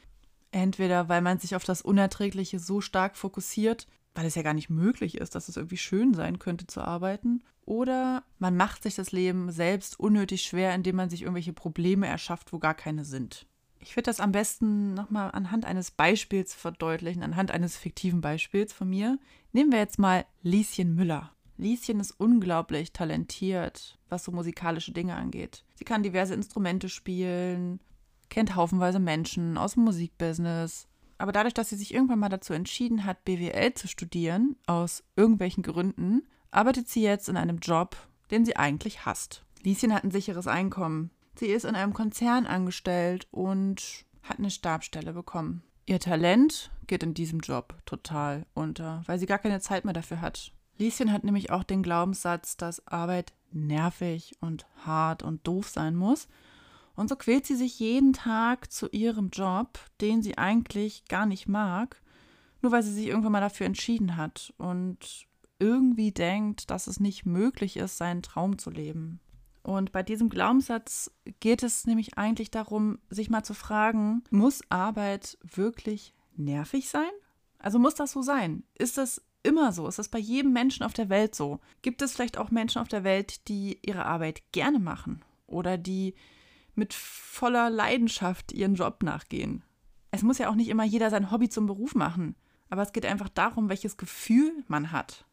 Entweder 0.51 1.09
weil 1.09 1.21
man 1.21 1.39
sich 1.39 1.55
auf 1.55 1.65
das 1.65 1.83
Unerträgliche 1.83 2.59
so 2.59 2.81
stark 2.81 3.17
fokussiert, 3.17 3.87
weil 4.15 4.25
es 4.27 4.35
ja 4.35 4.43
gar 4.43 4.55
nicht 4.55 4.71
möglich 4.71 5.19
ist, 5.19 5.35
dass 5.35 5.49
es 5.49 5.57
irgendwie 5.57 5.77
schön 5.77 6.15
sein 6.15 6.39
könnte 6.39 6.67
zu 6.67 6.81
arbeiten, 6.81 7.43
oder 7.67 8.25
man 8.39 8.57
macht 8.57 8.83
sich 8.83 8.97
das 8.97 9.13
Leben 9.13 9.53
selbst 9.53 10.01
unnötig 10.01 10.43
schwer, 10.43 10.75
indem 10.75 10.97
man 10.97 11.11
sich 11.11 11.23
irgendwelche 11.23 11.53
Probleme 11.53 12.09
erschafft, 12.09 12.53
wo 12.53 12.59
gar 12.59 12.75
keine 12.75 13.05
sind. 13.05 13.47
Ich 13.79 13.95
würde 13.95 14.07
das 14.07 14.19
am 14.19 14.33
besten 14.33 14.95
nochmal 14.95 15.31
anhand 15.33 15.67
eines 15.67 15.91
Beispiels 15.91 16.53
verdeutlichen, 16.53 17.23
anhand 17.23 17.53
eines 17.53 17.77
fiktiven 17.77 18.21
Beispiels 18.23 18.73
von 18.73 18.89
mir. 18.89 19.19
Nehmen 19.53 19.71
wir 19.71 19.79
jetzt 19.79 19.99
mal 19.99 20.25
Lieschen 20.43 20.97
Müller. 20.97 21.31
Lieschen 21.61 22.01
ist 22.01 22.13
unglaublich 22.13 22.93
talentiert, 22.93 23.99
was 24.09 24.25
so 24.25 24.33
musikalische 24.33 24.93
Dinge 24.93 25.15
angeht. 25.15 25.65
Sie 25.75 25.85
kann 25.85 26.03
diverse 26.03 26.35
Instrumente 26.35 26.89
spielen, 26.89 27.81
kennt 28.29 28.57
haufenweise 28.57 28.99
Menschen 28.99 29.59
aus 29.59 29.75
dem 29.75 29.85
Musikbusiness. 29.85 30.89
Aber 31.19 31.33
dadurch, 31.33 31.53
dass 31.53 31.69
sie 31.69 31.77
sich 31.77 31.93
irgendwann 31.93 32.19
mal 32.19 32.31
dazu 32.31 32.55
entschieden 32.55 33.05
hat, 33.05 33.25
BWL 33.25 33.75
zu 33.75 33.89
studieren, 33.89 34.57
aus 34.67 35.05
irgendwelchen 35.17 35.63
Gründen, 35.63 36.23
arbeitet 36.51 36.89
sie 36.89 37.03
jetzt 37.03 37.29
in 37.29 37.37
einem 37.37 37.59
Job, 37.59 37.97
den 38.31 38.45
sie 38.45 38.57
eigentlich 38.57 39.05
hasst. 39.05 39.45
Lieschen 39.63 39.93
hat 39.93 40.05
ein 40.05 40.11
sicheres 40.11 40.47
Einkommen. 40.47 41.11
Sie 41.35 41.47
ist 41.47 41.65
in 41.65 41.75
einem 41.75 41.93
Konzern 41.93 42.47
angestellt 42.47 43.29
und 43.31 44.07
hat 44.23 44.39
eine 44.39 44.51
Stabstelle 44.51 45.13
bekommen. 45.13 45.63
Ihr 45.87 46.01
Talent 46.01 46.71
geht 46.87 47.03
in 47.03 47.15
diesem 47.15 47.41
Job 47.41 47.75
total 47.85 48.47
unter, 48.55 49.03
weil 49.07 49.19
sie 49.19 49.27
gar 49.27 49.39
keine 49.39 49.61
Zeit 49.61 49.85
mehr 49.85 49.95
dafür 49.95 50.21
hat. 50.21 50.53
Lieschen 50.81 51.13
hat 51.13 51.25
nämlich 51.25 51.51
auch 51.51 51.63
den 51.63 51.83
Glaubenssatz, 51.83 52.57
dass 52.57 52.87
Arbeit 52.89 53.35
nervig 53.53 54.35
und 54.41 54.67
hart 54.85 55.23
und 55.23 55.47
doof 55.47 55.69
sein 55.69 55.95
muss. 55.95 56.27
Und 56.97 57.09
so 57.09 57.17
quält 57.17 57.47
sie 57.47 57.55
sich 57.55 57.79
jeden 57.79 58.13
Tag 58.13 58.73
zu 58.73 58.89
ihrem 58.89 59.29
Job, 59.29 59.79
den 60.01 60.23
sie 60.23 60.39
eigentlich 60.39 61.05
gar 61.05 61.27
nicht 61.27 61.47
mag, 61.47 62.01
nur 62.63 62.73
weil 62.73 62.83
sie 62.83 62.93
sich 62.93 63.07
irgendwann 63.07 63.33
mal 63.33 63.41
dafür 63.41 63.67
entschieden 63.67 64.17
hat 64.17 64.53
und 64.57 65.27
irgendwie 65.59 66.13
denkt, 66.13 66.71
dass 66.71 66.87
es 66.87 66.99
nicht 66.99 67.27
möglich 67.27 67.77
ist, 67.77 67.99
seinen 67.99 68.23
Traum 68.23 68.59
zu 68.59 68.71
leben. 68.71 69.21
Und 69.63 69.93
bei 69.93 70.03
diesem 70.03 70.31
Glaubenssatz 70.31 71.11
geht 71.41 71.63
es 71.63 71.87
nämlich 71.87 72.17
eigentlich 72.17 72.51
darum, 72.51 72.99
sich 73.11 73.29
mal 73.29 73.43
zu 73.43 73.53
fragen, 73.53 74.25
muss 74.31 74.63
Arbeit 74.71 75.37
wirklich 75.43 76.15
nervig 76.37 76.89
sein? 76.89 77.11
Also 77.59 77.79
muss 77.79 77.95
das 77.95 78.13
so 78.13 78.23
sein? 78.23 78.63
Ist 78.79 78.97
das 78.97 79.23
immer 79.43 79.73
so? 79.73 79.87
Ist 79.87 79.99
das 79.99 80.09
bei 80.09 80.19
jedem 80.19 80.53
Menschen 80.53 80.85
auf 80.85 80.93
der 80.93 81.09
Welt 81.09 81.35
so? 81.35 81.61
Gibt 81.83 82.03
es 82.03 82.13
vielleicht 82.13 82.39
auch 82.39 82.51
Menschen 82.51 82.81
auf 82.81 82.89
der 82.89 83.05
Welt, 83.05 83.49
die 83.49 83.79
ihre 83.83 84.05
Arbeit 84.05 84.43
gerne 84.53 84.79
machen 84.79 85.25
oder 85.47 85.79
die 85.79 86.15
mit 86.75 86.95
voller 86.95 87.71
Leidenschaft 87.71 88.53
ihren 88.53 88.75
Job 88.75 89.03
nachgehen? 89.03 89.63
Es 90.11 90.23
muss 90.23 90.39
ja 90.39 90.51
auch 90.51 90.55
nicht 90.55 90.69
immer 90.69 90.85
jeder 90.85 91.11
sein 91.11 91.31
Hobby 91.31 91.49
zum 91.49 91.67
Beruf 91.67 91.95
machen, 91.95 92.35
aber 92.69 92.83
es 92.83 92.93
geht 92.93 93.07
einfach 93.07 93.29
darum, 93.29 93.69
welches 93.69 93.97
Gefühl 93.97 94.65
man 94.67 94.93
hat, 94.93 95.25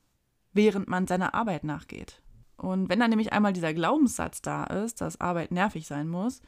während 0.53 0.87
man 0.87 1.07
seiner 1.07 1.33
Arbeit 1.33 1.63
nachgeht. 1.63 2.21
Und 2.57 2.89
wenn 2.89 2.99
dann 2.99 3.11
nämlich 3.11 3.33
einmal 3.33 3.53
dieser 3.53 3.73
Glaubenssatz 3.73 4.41
da 4.41 4.63
ist, 4.65 5.01
dass 5.01 5.21
Arbeit 5.21 5.51
nervig 5.51 5.85
sein 5.85 6.07
muss, 6.07 6.41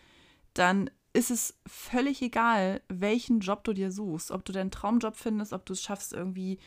dann 0.54 0.90
ist 1.14 1.32
es 1.32 1.60
völlig 1.68 2.22
egal, 2.22 2.82
welchen 2.88 3.40
Job 3.40 3.64
du 3.64 3.74
dir 3.74 3.92
suchst. 3.92 4.32
Ob 4.32 4.46
du 4.46 4.52
deinen 4.52 4.72
Traumjob 4.72 5.16
findest, 5.16 5.54
ob 5.54 5.66
du 5.66 5.74
es 5.74 5.82
schaffst, 5.82 6.14
irgendwie 6.14 6.60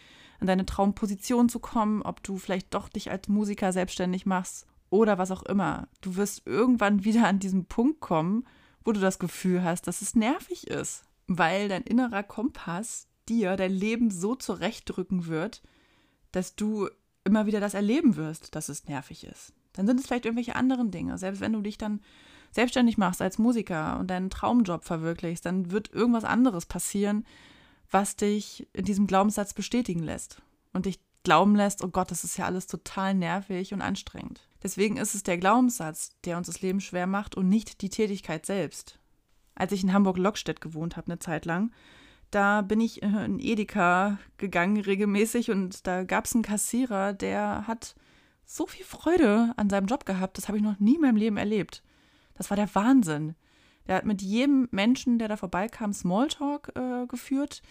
in 0.42 0.46
deine 0.46 0.66
Traumposition 0.66 1.48
zu 1.48 1.58
kommen, 1.58 2.02
ob 2.02 2.22
du 2.22 2.36
vielleicht 2.36 2.74
doch 2.74 2.88
dich 2.88 3.10
als 3.10 3.28
Musiker 3.28 3.72
selbstständig 3.72 4.26
machst 4.26 4.66
oder 4.90 5.16
was 5.16 5.30
auch 5.30 5.42
immer. 5.44 5.88
Du 6.02 6.16
wirst 6.16 6.46
irgendwann 6.46 7.04
wieder 7.04 7.26
an 7.26 7.38
diesen 7.38 7.64
Punkt 7.64 8.00
kommen, 8.00 8.44
wo 8.84 8.92
du 8.92 9.00
das 9.00 9.18
Gefühl 9.18 9.64
hast, 9.64 9.86
dass 9.86 10.02
es 10.02 10.14
nervig 10.14 10.66
ist, 10.66 11.04
weil 11.28 11.68
dein 11.68 11.82
innerer 11.82 12.22
Kompass 12.22 13.06
dir 13.28 13.56
dein 13.56 13.72
Leben 13.72 14.10
so 14.10 14.34
zurechtdrücken 14.34 15.26
wird, 15.26 15.62
dass 16.32 16.56
du 16.56 16.88
immer 17.24 17.46
wieder 17.46 17.60
das 17.60 17.74
erleben 17.74 18.16
wirst, 18.16 18.54
dass 18.56 18.68
es 18.68 18.86
nervig 18.86 19.24
ist. 19.24 19.52
Dann 19.74 19.86
sind 19.86 20.00
es 20.00 20.06
vielleicht 20.06 20.26
irgendwelche 20.26 20.56
anderen 20.56 20.90
Dinge. 20.90 21.16
Selbst 21.18 21.40
wenn 21.40 21.52
du 21.52 21.62
dich 21.62 21.78
dann 21.78 22.00
selbstständig 22.50 22.98
machst 22.98 23.22
als 23.22 23.38
Musiker 23.38 23.98
und 23.98 24.08
deinen 24.08 24.28
Traumjob 24.28 24.84
verwirklichst, 24.84 25.46
dann 25.46 25.70
wird 25.70 25.92
irgendwas 25.92 26.24
anderes 26.24 26.66
passieren, 26.66 27.24
was 27.92 28.16
dich 28.16 28.66
in 28.72 28.84
diesem 28.84 29.06
Glaubenssatz 29.06 29.54
bestätigen 29.54 30.02
lässt 30.02 30.42
und 30.72 30.86
dich 30.86 30.98
glauben 31.22 31.54
lässt, 31.54 31.84
oh 31.84 31.88
Gott, 31.88 32.10
das 32.10 32.24
ist 32.24 32.36
ja 32.36 32.46
alles 32.46 32.66
total 32.66 33.14
nervig 33.14 33.72
und 33.72 33.80
anstrengend. 33.80 34.40
Deswegen 34.62 34.96
ist 34.96 35.14
es 35.14 35.22
der 35.22 35.38
Glaubenssatz, 35.38 36.10
der 36.24 36.36
uns 36.36 36.48
das 36.48 36.62
Leben 36.62 36.80
schwer 36.80 37.06
macht 37.06 37.36
und 37.36 37.48
nicht 37.48 37.82
die 37.82 37.90
Tätigkeit 37.90 38.46
selbst. 38.46 38.98
Als 39.54 39.72
ich 39.72 39.84
in 39.84 39.92
Hamburg-Lockstedt 39.92 40.60
gewohnt 40.60 40.96
habe, 40.96 41.08
eine 41.08 41.18
Zeit 41.18 41.44
lang, 41.44 41.72
da 42.30 42.62
bin 42.62 42.80
ich 42.80 43.02
in 43.02 43.38
Edeka 43.38 44.18
gegangen 44.38 44.80
regelmäßig 44.80 45.50
und 45.50 45.86
da 45.86 46.04
gab 46.04 46.24
es 46.24 46.34
einen 46.34 46.42
Kassierer, 46.42 47.12
der 47.12 47.66
hat 47.66 47.94
so 48.44 48.66
viel 48.66 48.84
Freude 48.84 49.52
an 49.56 49.68
seinem 49.68 49.86
Job 49.86 50.06
gehabt. 50.06 50.38
Das 50.38 50.48
habe 50.48 50.56
ich 50.56 50.64
noch 50.64 50.80
nie 50.80 50.94
in 50.94 51.02
meinem 51.02 51.16
Leben 51.16 51.36
erlebt. 51.36 51.82
Das 52.34 52.50
war 52.50 52.56
der 52.56 52.74
Wahnsinn. 52.74 53.34
Der 53.86 53.96
hat 53.96 54.04
mit 54.04 54.22
jedem 54.22 54.68
Menschen, 54.70 55.18
der 55.18 55.28
da 55.28 55.36
vorbeikam, 55.36 55.92
Smalltalk 55.92 56.72
äh, 56.76 57.06
geführt. 57.06 57.62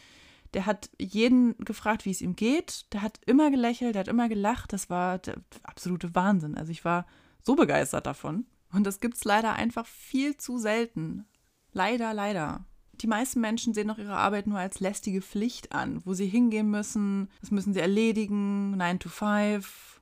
Der 0.54 0.66
hat 0.66 0.90
jeden 1.00 1.58
gefragt, 1.60 2.06
wie 2.06 2.12
es 2.12 2.22
ihm 2.22 2.36
geht. 2.36 2.92
Der 2.94 3.02
hat 3.02 3.20
immer 3.26 3.50
gelächelt, 3.52 3.96
der 3.96 4.02
hat 4.02 4.08
immer 4.08 4.28
gelacht. 4.28 4.74
Das 4.74 4.90
war 4.90 5.20
der 5.20 5.38
absolute 5.64 6.14
Wahnsinn. 6.14 6.58
Also 6.58 6.72
ich 6.72 6.84
war 6.84 7.06
so 7.42 7.56
begeistert 7.56 8.06
davon. 8.06 8.46
Und 8.74 8.86
das 8.86 9.00
gibt 9.00 9.16
es 9.16 9.24
leider 9.24 9.54
einfach 9.54 9.86
viel 9.86 10.38
zu 10.38 10.58
selten. 10.58 11.26
Leider, 11.74 12.14
leider 12.14 12.66
die 13.02 13.08
meisten 13.08 13.42
Menschen 13.42 13.74
sehen 13.74 13.90
auch 13.90 13.98
ihre 13.98 14.16
Arbeit 14.16 14.48
nur 14.48 14.60
als 14.60 14.80
lästige 14.80 15.22
Pflicht 15.22 15.72
an, 15.72 16.02
wo 16.06 16.14
sie 16.14 16.28
hingehen 16.28 16.70
müssen, 16.70 17.30
das 17.42 17.52
müssen 17.52 17.74
sie 17.74 17.80
erledigen, 17.80 18.78
9 18.78 19.00
to 19.00 19.10
5, 19.10 20.02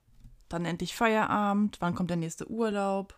dann 0.50 0.66
endlich 0.66 0.96
Feierabend, 0.96 1.78
wann 1.80 1.96
kommt 1.96 2.10
der 2.10 2.18
nächste 2.18 2.50
Urlaub. 2.50 3.18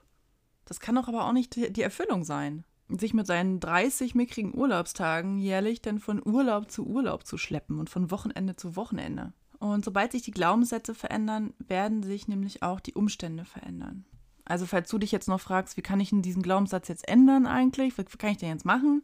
Das 0.65 0.79
kann 0.79 0.95
doch 0.95 1.07
aber 1.07 1.25
auch 1.25 1.33
nicht 1.33 1.55
die 1.55 1.81
Erfüllung 1.81 2.23
sein. 2.23 2.63
Sich 2.99 3.13
mit 3.13 3.27
seinen 3.27 3.59
30 3.59 4.15
mickrigen 4.15 4.55
Urlaubstagen 4.55 5.37
jährlich 5.37 5.81
dann 5.81 5.99
von 5.99 6.21
Urlaub 6.25 6.69
zu 6.69 6.85
Urlaub 6.85 7.25
zu 7.25 7.37
schleppen 7.37 7.79
und 7.79 7.89
von 7.89 8.11
Wochenende 8.11 8.55
zu 8.55 8.75
Wochenende. 8.75 9.33
Und 9.59 9.85
sobald 9.85 10.11
sich 10.11 10.23
die 10.23 10.31
Glaubenssätze 10.31 10.95
verändern, 10.95 11.53
werden 11.59 12.03
sich 12.03 12.27
nämlich 12.27 12.63
auch 12.63 12.79
die 12.79 12.93
Umstände 12.93 13.45
verändern. 13.45 14.05
Also 14.43 14.65
falls 14.65 14.89
du 14.89 14.97
dich 14.97 15.11
jetzt 15.11 15.27
noch 15.27 15.39
fragst, 15.39 15.77
wie 15.77 15.81
kann 15.81 15.99
ich 15.99 16.09
denn 16.09 16.21
diesen 16.23 16.41
Glaubenssatz 16.41 16.87
jetzt 16.87 17.07
ändern 17.07 17.45
eigentlich? 17.45 17.97
Was 17.97 18.17
kann 18.17 18.31
ich 18.31 18.37
denn 18.37 18.49
jetzt 18.49 18.65
machen? 18.65 19.03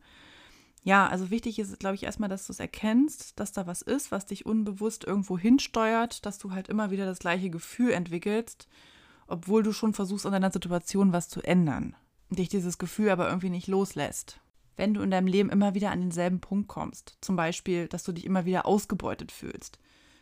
ja, 0.87 1.05
also 1.05 1.31
wichtig 1.31 1.59
ist, 1.59 1.81
glaube 1.81 1.95
ich, 1.95 2.03
erstmal, 2.03 2.29
dass 2.29 2.47
du 2.47 2.53
es 2.53 2.61
erkennst, 2.61 3.37
dass 3.41 3.51
da 3.51 3.67
was 3.67 3.81
ist, 3.81 4.09
was 4.09 4.25
dich 4.25 4.45
unbewusst 4.45 5.03
irgendwo 5.03 5.37
hinsteuert, 5.37 6.25
dass 6.25 6.37
du 6.37 6.51
halt 6.51 6.69
immer 6.69 6.91
wieder 6.91 7.05
das 7.05 7.19
gleiche 7.19 7.49
Gefühl 7.49 7.91
entwickelst, 7.91 8.69
obwohl 9.27 9.63
du 9.63 9.73
schon 9.73 9.93
versuchst, 9.93 10.25
an 10.25 10.31
deiner 10.31 10.49
Situation 10.49 11.11
was 11.11 11.27
zu 11.27 11.41
ändern. 11.41 11.93
Dich 12.29 12.49
dieses 12.49 12.77
Gefühl 12.77 13.09
aber 13.09 13.27
irgendwie 13.27 13.49
nicht 13.49 13.67
loslässt. 13.67 14.39
Wenn 14.75 14.93
du 14.93 15.01
in 15.01 15.11
deinem 15.11 15.27
Leben 15.27 15.49
immer 15.49 15.73
wieder 15.73 15.91
an 15.91 16.01
denselben 16.01 16.39
Punkt 16.39 16.67
kommst, 16.67 17.17
zum 17.21 17.35
Beispiel, 17.35 17.87
dass 17.87 18.03
du 18.03 18.11
dich 18.11 18.25
immer 18.25 18.45
wieder 18.45 18.65
ausgebeutet 18.65 19.31
fühlst, 19.31 19.79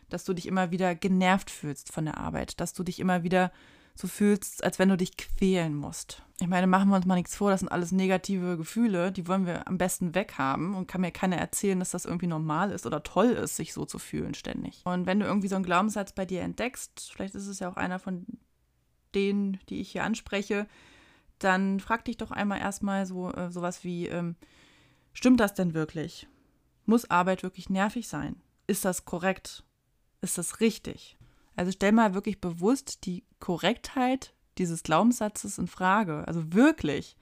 dass 0.09 0.23
du 0.23 0.33
dich 0.33 0.45
immer 0.45 0.71
wieder 0.71 0.95
genervt 0.95 1.51
fühlst 1.51 1.91
von 1.91 2.05
der 2.05 2.17
Arbeit, 2.17 2.59
dass 2.61 2.73
du 2.73 2.83
dich 2.83 2.99
immer 2.99 3.23
wieder 3.23 3.51
so 3.95 4.07
fühlst, 4.07 4.63
als 4.63 4.77
wenn 4.77 4.89
du 4.89 4.97
dich 4.97 5.15
quälen 5.17 5.73
musst. 5.73 6.21
Ich 6.41 6.47
meine, 6.47 6.67
machen 6.67 6.89
wir 6.89 6.97
uns 6.97 7.05
mal 7.05 7.15
nichts 7.15 7.35
vor, 7.35 7.49
das 7.49 7.61
sind 7.61 7.69
alles 7.69 7.93
negative 7.93 8.57
Gefühle, 8.57 9.11
die 9.11 9.25
wollen 9.27 9.45
wir 9.45 9.67
am 9.67 9.77
besten 9.77 10.13
weghaben 10.13 10.75
und 10.75 10.87
kann 10.87 11.01
mir 11.01 11.11
keiner 11.11 11.37
erzählen, 11.37 11.79
dass 11.79 11.91
das 11.91 12.03
irgendwie 12.03 12.27
normal 12.27 12.71
ist 12.71 12.85
oder 12.85 13.03
toll 13.03 13.29
ist, 13.29 13.55
sich 13.55 13.73
so 13.73 13.85
zu 13.85 13.97
fühlen 13.97 14.33
ständig. 14.33 14.81
Und 14.83 15.05
wenn 15.05 15.21
du 15.21 15.25
irgendwie 15.25 15.47
so 15.47 15.55
einen 15.55 15.63
Glaubenssatz 15.63 16.11
bei 16.11 16.25
dir 16.25 16.41
entdeckst, 16.41 17.11
vielleicht 17.13 17.35
ist 17.35 17.47
es 17.47 17.59
ja 17.59 17.69
auch 17.69 17.77
einer 17.77 17.99
von 17.99 18.25
denen, 19.15 19.59
die 19.69 19.79
ich 19.79 19.91
hier 19.91 20.03
anspreche, 20.03 20.67
dann 21.39 21.79
frag 21.79 22.05
dich 22.05 22.17
doch 22.17 22.31
einmal 22.31 22.59
erstmal 22.59 23.05
so 23.05 23.31
äh, 23.31 23.51
sowas 23.51 23.83
wie, 23.83 24.07
ähm, 24.07 24.35
stimmt 25.13 25.39
das 25.39 25.53
denn 25.53 25.73
wirklich? 25.73 26.27
Muss 26.85 27.09
Arbeit 27.09 27.43
wirklich 27.43 27.69
nervig 27.69 28.07
sein? 28.07 28.41
Ist 28.67 28.85
das 28.85 29.05
korrekt? 29.05 29.63
Ist 30.21 30.37
das 30.37 30.59
richtig? 30.59 31.17
Also 31.55 31.71
stell 31.71 31.91
mal 31.91 32.13
wirklich 32.13 32.41
bewusst 32.41 33.05
die 33.05 33.23
Korrektheit 33.39 34.33
dieses 34.57 34.83
Glaubenssatzes 34.83 35.57
in 35.57 35.67
Frage. 35.67 36.27
Also 36.27 36.53
wirklich. 36.53 37.17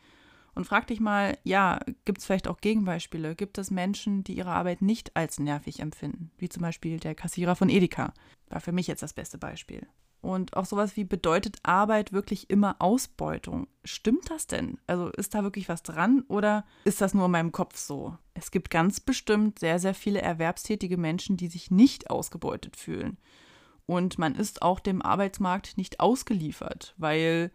Und 0.55 0.65
frag 0.65 0.87
dich 0.87 0.99
mal, 0.99 1.37
ja, 1.43 1.79
gibt 2.05 2.19
es 2.19 2.25
vielleicht 2.25 2.47
auch 2.47 2.61
Gegenbeispiele? 2.61 3.35
Gibt 3.35 3.57
es 3.57 3.71
Menschen, 3.71 4.23
die 4.23 4.37
ihre 4.37 4.51
Arbeit 4.51 4.81
nicht 4.81 5.15
als 5.15 5.39
nervig 5.39 5.79
empfinden? 5.79 6.31
Wie 6.37 6.49
zum 6.49 6.61
Beispiel 6.61 6.99
der 6.99 7.15
Kassierer 7.15 7.55
von 7.55 7.69
Edeka. 7.69 8.13
War 8.49 8.61
für 8.61 8.71
mich 8.71 8.87
jetzt 8.87 9.01
das 9.01 9.13
beste 9.13 9.37
Beispiel. 9.37 9.87
Und 10.23 10.55
auch 10.55 10.63
sowas 10.63 10.95
wie 10.95 11.03
bedeutet 11.03 11.57
Arbeit 11.63 12.13
wirklich 12.13 12.49
immer 12.49 12.77
Ausbeutung? 12.79 13.67
Stimmt 13.83 14.31
das 14.31 14.47
denn? 14.47 14.77
Also 14.87 15.09
ist 15.09 15.35
da 15.35 15.43
wirklich 15.43 15.67
was 15.67 15.83
dran 15.83 16.23
oder 16.29 16.63
ist 16.85 17.01
das 17.01 17.13
nur 17.13 17.25
in 17.25 17.31
meinem 17.31 17.51
Kopf 17.51 17.77
so? 17.77 18.17
Es 18.33 18.49
gibt 18.49 18.69
ganz 18.69 19.01
bestimmt 19.01 19.59
sehr, 19.59 19.79
sehr 19.79 19.93
viele 19.93 20.21
erwerbstätige 20.21 20.95
Menschen, 20.95 21.35
die 21.35 21.49
sich 21.49 21.71
nicht 21.71 22.09
ausgebeutet 22.09 22.77
fühlen. 22.77 23.17
Und 23.85 24.17
man 24.17 24.35
ist 24.35 24.61
auch 24.61 24.79
dem 24.79 25.01
Arbeitsmarkt 25.01 25.77
nicht 25.77 25.99
ausgeliefert, 25.99 26.95
weil 26.95 27.51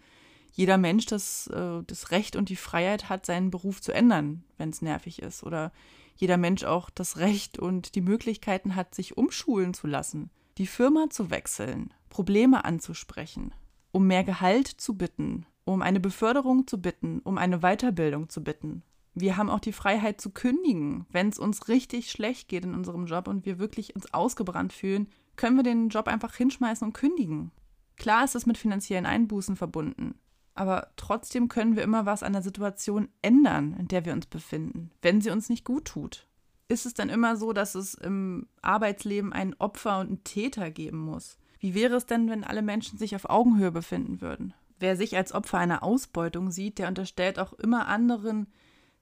jeder 0.53 0.77
Mensch 0.77 1.07
das, 1.07 1.47
äh, 1.47 1.83
das 1.87 2.11
Recht 2.11 2.37
und 2.37 2.51
die 2.51 2.57
Freiheit 2.57 3.09
hat, 3.09 3.25
seinen 3.25 3.51
Beruf 3.51 3.81
zu 3.81 3.93
ändern, 3.93 4.45
wenn 4.59 4.69
es 4.69 4.83
nervig 4.83 5.23
ist. 5.23 5.43
Oder 5.43 5.73
jeder 6.17 6.37
Mensch 6.37 6.65
auch 6.65 6.91
das 6.91 7.17
Recht 7.17 7.59
und 7.59 7.95
die 7.95 8.03
Möglichkeiten 8.03 8.77
hat, 8.77 8.95
sich 8.95 9.17
umschulen 9.17 9.73
zu 9.73 9.87
lassen, 9.87 10.29
die 10.59 10.67
Firma 10.67 11.09
zu 11.09 11.31
wechseln, 11.31 11.95
Probleme 12.11 12.65
anzusprechen, 12.65 13.55
um 13.93 14.07
mehr 14.07 14.25
Gehalt 14.25 14.67
zu 14.67 14.97
bitten, 14.97 15.47
um 15.65 15.83
eine 15.83 16.01
Beförderung 16.01 16.67
zu 16.67 16.81
bitten, 16.81 17.21
um 17.21 17.39
eine 17.39 17.61
Weiterbildung 17.61 18.29
zu 18.29 18.43
bitten. 18.43 18.83
Wir 19.15 19.37
haben 19.37 19.51
auch 19.51 19.61
die 19.61 19.73
Freiheit 19.73 20.21
zu 20.21 20.31
kündigen, 20.31 21.07
wenn 21.11 21.29
es 21.29 21.39
uns 21.39 21.69
richtig 21.69 22.11
schlecht 22.11 22.49
geht 22.49 22.65
in 22.65 22.75
unserem 22.75 23.07
Job 23.07 23.29
und 23.29 23.47
wir 23.47 23.59
wirklich 23.59 23.95
uns 23.95 24.13
ausgebrannt 24.13 24.73
fühlen, 24.73 25.09
können 25.37 25.57
wir 25.57 25.63
den 25.63 25.89
Job 25.89 26.09
einfach 26.09 26.35
hinschmeißen 26.35 26.87
und 26.87 26.93
kündigen. 26.93 27.53
Klar 27.97 28.25
ist 28.25 28.35
es 28.35 28.47
mit 28.47 28.59
finanziellen 28.59 29.07
Einbußen 29.07 29.57
verbunden, 29.57 30.17
aber 30.55 30.89
trotzdem 30.97 31.49
können 31.49 31.77
wir 31.77 31.85
immer 31.85 32.05
was 32.05 32.25
an 32.25 32.33
der 32.33 32.43
Situation 32.43 33.09
ändern, 33.23 33.77
in 33.79 33.87
der 33.87 34.05
wir 34.05 34.13
uns 34.13 34.27
befinden, 34.27 34.91
wenn 35.03 35.21
sie 35.21 35.31
uns 35.31 35.49
nicht 35.49 35.65
gut 35.65 35.85
tut. 35.85 36.28
Ist 36.69 36.85
es 36.85 36.95
dann 36.95 37.09
immer 37.09 37.37
so, 37.37 37.55
dass 37.55 37.75
es 37.75 37.95
im 37.95 38.47
Arbeitsleben 38.61 39.33
ein 39.33 39.55
Opfer 39.59 40.01
und 40.01 40.07
einen 40.09 40.25
Täter 40.25 40.71
geben 40.71 40.99
muss? 40.99 41.39
Wie 41.61 41.75
wäre 41.75 41.97
es 41.97 42.07
denn, 42.07 42.29
wenn 42.29 42.45
alle 42.45 42.63
Menschen 42.63 42.99
sich 42.99 43.17
auf 43.17 43.29
Augenhöhe 43.29 43.73
befinden 43.73 44.21
würden? 44.21 44.55
Wer 44.79 44.97
sich 44.97 45.17
als 45.17 45.33
Opfer 45.33 45.59
einer 45.59 45.83
Ausbeutung 45.83 46.51
sieht, 46.51 46.79
der 46.79 46.89
unterstellt 46.89 47.39
auch 47.39 47.55
immer 47.55 47.89
anderen, 47.89 48.47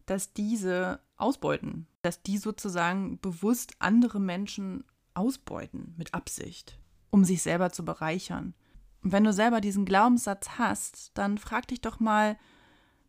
dass 0.06 0.32
diese 0.32 1.00
ausbeuten, 1.16 1.86
dass 2.02 2.22
die 2.22 2.38
sozusagen 2.38 3.18
bewusst 3.20 3.74
andere 3.80 4.20
Menschen 4.20 4.84
ausbeuten 5.14 5.94
mit 5.98 6.14
Absicht, 6.14 6.78
um 7.10 7.24
sich 7.24 7.42
selber 7.42 7.72
zu 7.72 7.84
bereichern. 7.84 8.54
Und 9.02 9.12
wenn 9.12 9.24
du 9.24 9.32
selber 9.32 9.60
diesen 9.60 9.84
Glaubenssatz 9.84 10.50
hast, 10.58 11.10
dann 11.18 11.36
frag 11.36 11.68
dich 11.68 11.80
doch 11.80 12.00
mal, 12.00 12.38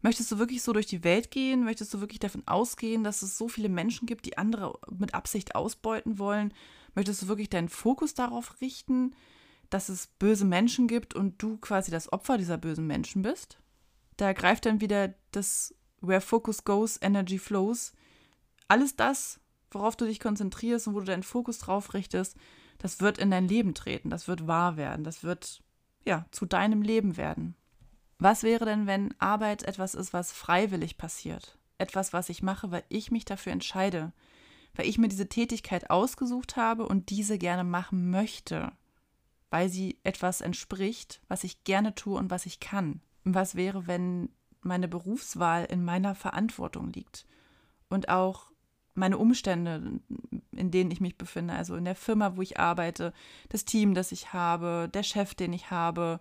möchtest 0.01 0.31
du 0.31 0.39
wirklich 0.39 0.61
so 0.61 0.73
durch 0.73 0.85
die 0.85 1.03
Welt 1.03 1.31
gehen? 1.31 1.63
Möchtest 1.63 1.93
du 1.93 1.99
wirklich 1.99 2.19
davon 2.19 2.43
ausgehen, 2.45 3.03
dass 3.03 3.21
es 3.21 3.37
so 3.37 3.47
viele 3.47 3.69
Menschen 3.69 4.05
gibt, 4.05 4.25
die 4.25 4.37
andere 4.37 4.79
mit 4.97 5.13
Absicht 5.13 5.55
ausbeuten 5.55 6.19
wollen? 6.19 6.53
Möchtest 6.95 7.21
du 7.21 7.27
wirklich 7.27 7.49
deinen 7.49 7.69
Fokus 7.69 8.13
darauf 8.13 8.59
richten, 8.61 9.15
dass 9.69 9.89
es 9.89 10.07
böse 10.07 10.45
Menschen 10.45 10.87
gibt 10.87 11.13
und 11.13 11.41
du 11.41 11.57
quasi 11.57 11.91
das 11.91 12.11
Opfer 12.11 12.37
dieser 12.37 12.57
bösen 12.57 12.87
Menschen 12.87 13.21
bist? 13.21 13.59
Da 14.17 14.33
greift 14.33 14.65
dann 14.65 14.81
wieder 14.81 15.13
das 15.31 15.75
Where 16.01 16.21
Focus 16.21 16.63
Goes, 16.63 16.99
Energy 17.01 17.39
Flows. 17.39 17.93
Alles 18.67 18.95
das, 18.95 19.39
worauf 19.71 19.95
du 19.95 20.05
dich 20.05 20.19
konzentrierst 20.19 20.87
und 20.87 20.95
wo 20.95 20.99
du 20.99 21.05
deinen 21.05 21.23
Fokus 21.23 21.59
drauf 21.59 21.93
richtest, 21.93 22.35
das 22.79 22.99
wird 22.99 23.17
in 23.17 23.31
dein 23.31 23.47
Leben 23.47 23.73
treten, 23.73 24.09
das 24.09 24.27
wird 24.27 24.47
wahr 24.47 24.77
werden, 24.77 25.03
das 25.03 25.23
wird 25.23 25.61
ja 26.05 26.25
zu 26.31 26.45
deinem 26.45 26.81
Leben 26.81 27.17
werden. 27.17 27.55
Was 28.19 28.43
wäre 28.43 28.65
denn, 28.65 28.87
wenn 28.87 29.13
Arbeit 29.19 29.63
etwas 29.63 29.93
ist, 29.95 30.13
was 30.13 30.31
freiwillig 30.31 30.97
passiert? 30.97 31.57
Etwas, 31.77 32.13
was 32.13 32.29
ich 32.29 32.41
mache, 32.41 32.71
weil 32.71 32.83
ich 32.89 33.11
mich 33.11 33.25
dafür 33.25 33.51
entscheide, 33.51 34.11
weil 34.75 34.87
ich 34.87 34.97
mir 34.97 35.07
diese 35.07 35.29
Tätigkeit 35.29 35.89
ausgesucht 35.89 36.55
habe 36.55 36.87
und 36.87 37.09
diese 37.09 37.37
gerne 37.37 37.63
machen 37.63 38.09
möchte, 38.09 38.71
weil 39.49 39.69
sie 39.69 39.99
etwas 40.03 40.41
entspricht, 40.41 41.21
was 41.27 41.43
ich 41.43 41.63
gerne 41.63 41.93
tue 41.93 42.17
und 42.17 42.31
was 42.31 42.45
ich 42.45 42.59
kann. 42.59 43.01
Was 43.23 43.55
wäre, 43.55 43.87
wenn 43.87 44.29
meine 44.61 44.87
Berufswahl 44.87 45.65
in 45.65 45.83
meiner 45.83 46.15
Verantwortung 46.15 46.91
liegt 46.93 47.25
und 47.89 48.09
auch 48.09 48.51
meine 48.95 49.19
Umstände, 49.19 49.99
in 50.51 50.71
denen 50.71 50.89
ich 50.89 51.01
mich 51.01 51.17
befinde, 51.17 51.53
also 51.53 51.75
in 51.75 51.85
der 51.85 51.95
Firma, 51.95 52.35
wo 52.35 52.41
ich 52.41 52.59
arbeite, 52.59 53.13
das 53.49 53.63
Team, 53.63 53.93
das 53.93 54.11
ich 54.11 54.33
habe, 54.33 54.89
der 54.91 55.03
Chef, 55.03 55.35
den 55.35 55.53
ich 55.53 55.69
habe, 55.69 56.19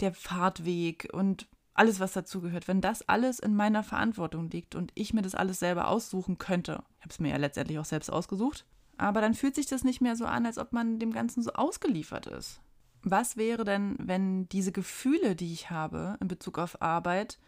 der 0.00 0.12
Fahrtweg 0.12 1.08
und 1.12 1.48
alles, 1.74 2.00
was 2.00 2.12
dazugehört, 2.12 2.68
wenn 2.68 2.80
das 2.80 3.06
alles 3.08 3.38
in 3.38 3.54
meiner 3.54 3.82
Verantwortung 3.82 4.50
liegt 4.50 4.74
und 4.74 4.92
ich 4.94 5.12
mir 5.12 5.22
das 5.22 5.34
alles 5.34 5.58
selber 5.58 5.88
aussuchen 5.88 6.38
könnte, 6.38 6.82
ich 6.98 7.04
habe 7.04 7.10
es 7.10 7.20
mir 7.20 7.30
ja 7.30 7.36
letztendlich 7.36 7.78
auch 7.78 7.84
selbst 7.84 8.10
ausgesucht, 8.10 8.64
aber 8.96 9.20
dann 9.20 9.34
fühlt 9.34 9.54
sich 9.54 9.66
das 9.66 9.84
nicht 9.84 10.00
mehr 10.00 10.16
so 10.16 10.24
an, 10.24 10.46
als 10.46 10.58
ob 10.58 10.72
man 10.72 10.98
dem 10.98 11.12
Ganzen 11.12 11.42
so 11.42 11.52
ausgeliefert 11.52 12.26
ist. 12.26 12.60
Was 13.02 13.36
wäre 13.36 13.64
denn, 13.64 13.96
wenn 13.98 14.48
diese 14.48 14.72
Gefühle, 14.72 15.36
die 15.36 15.52
ich 15.52 15.70
habe 15.70 16.16
in 16.20 16.28
Bezug 16.28 16.58
auf 16.58 16.80
Arbeit, 16.82 17.38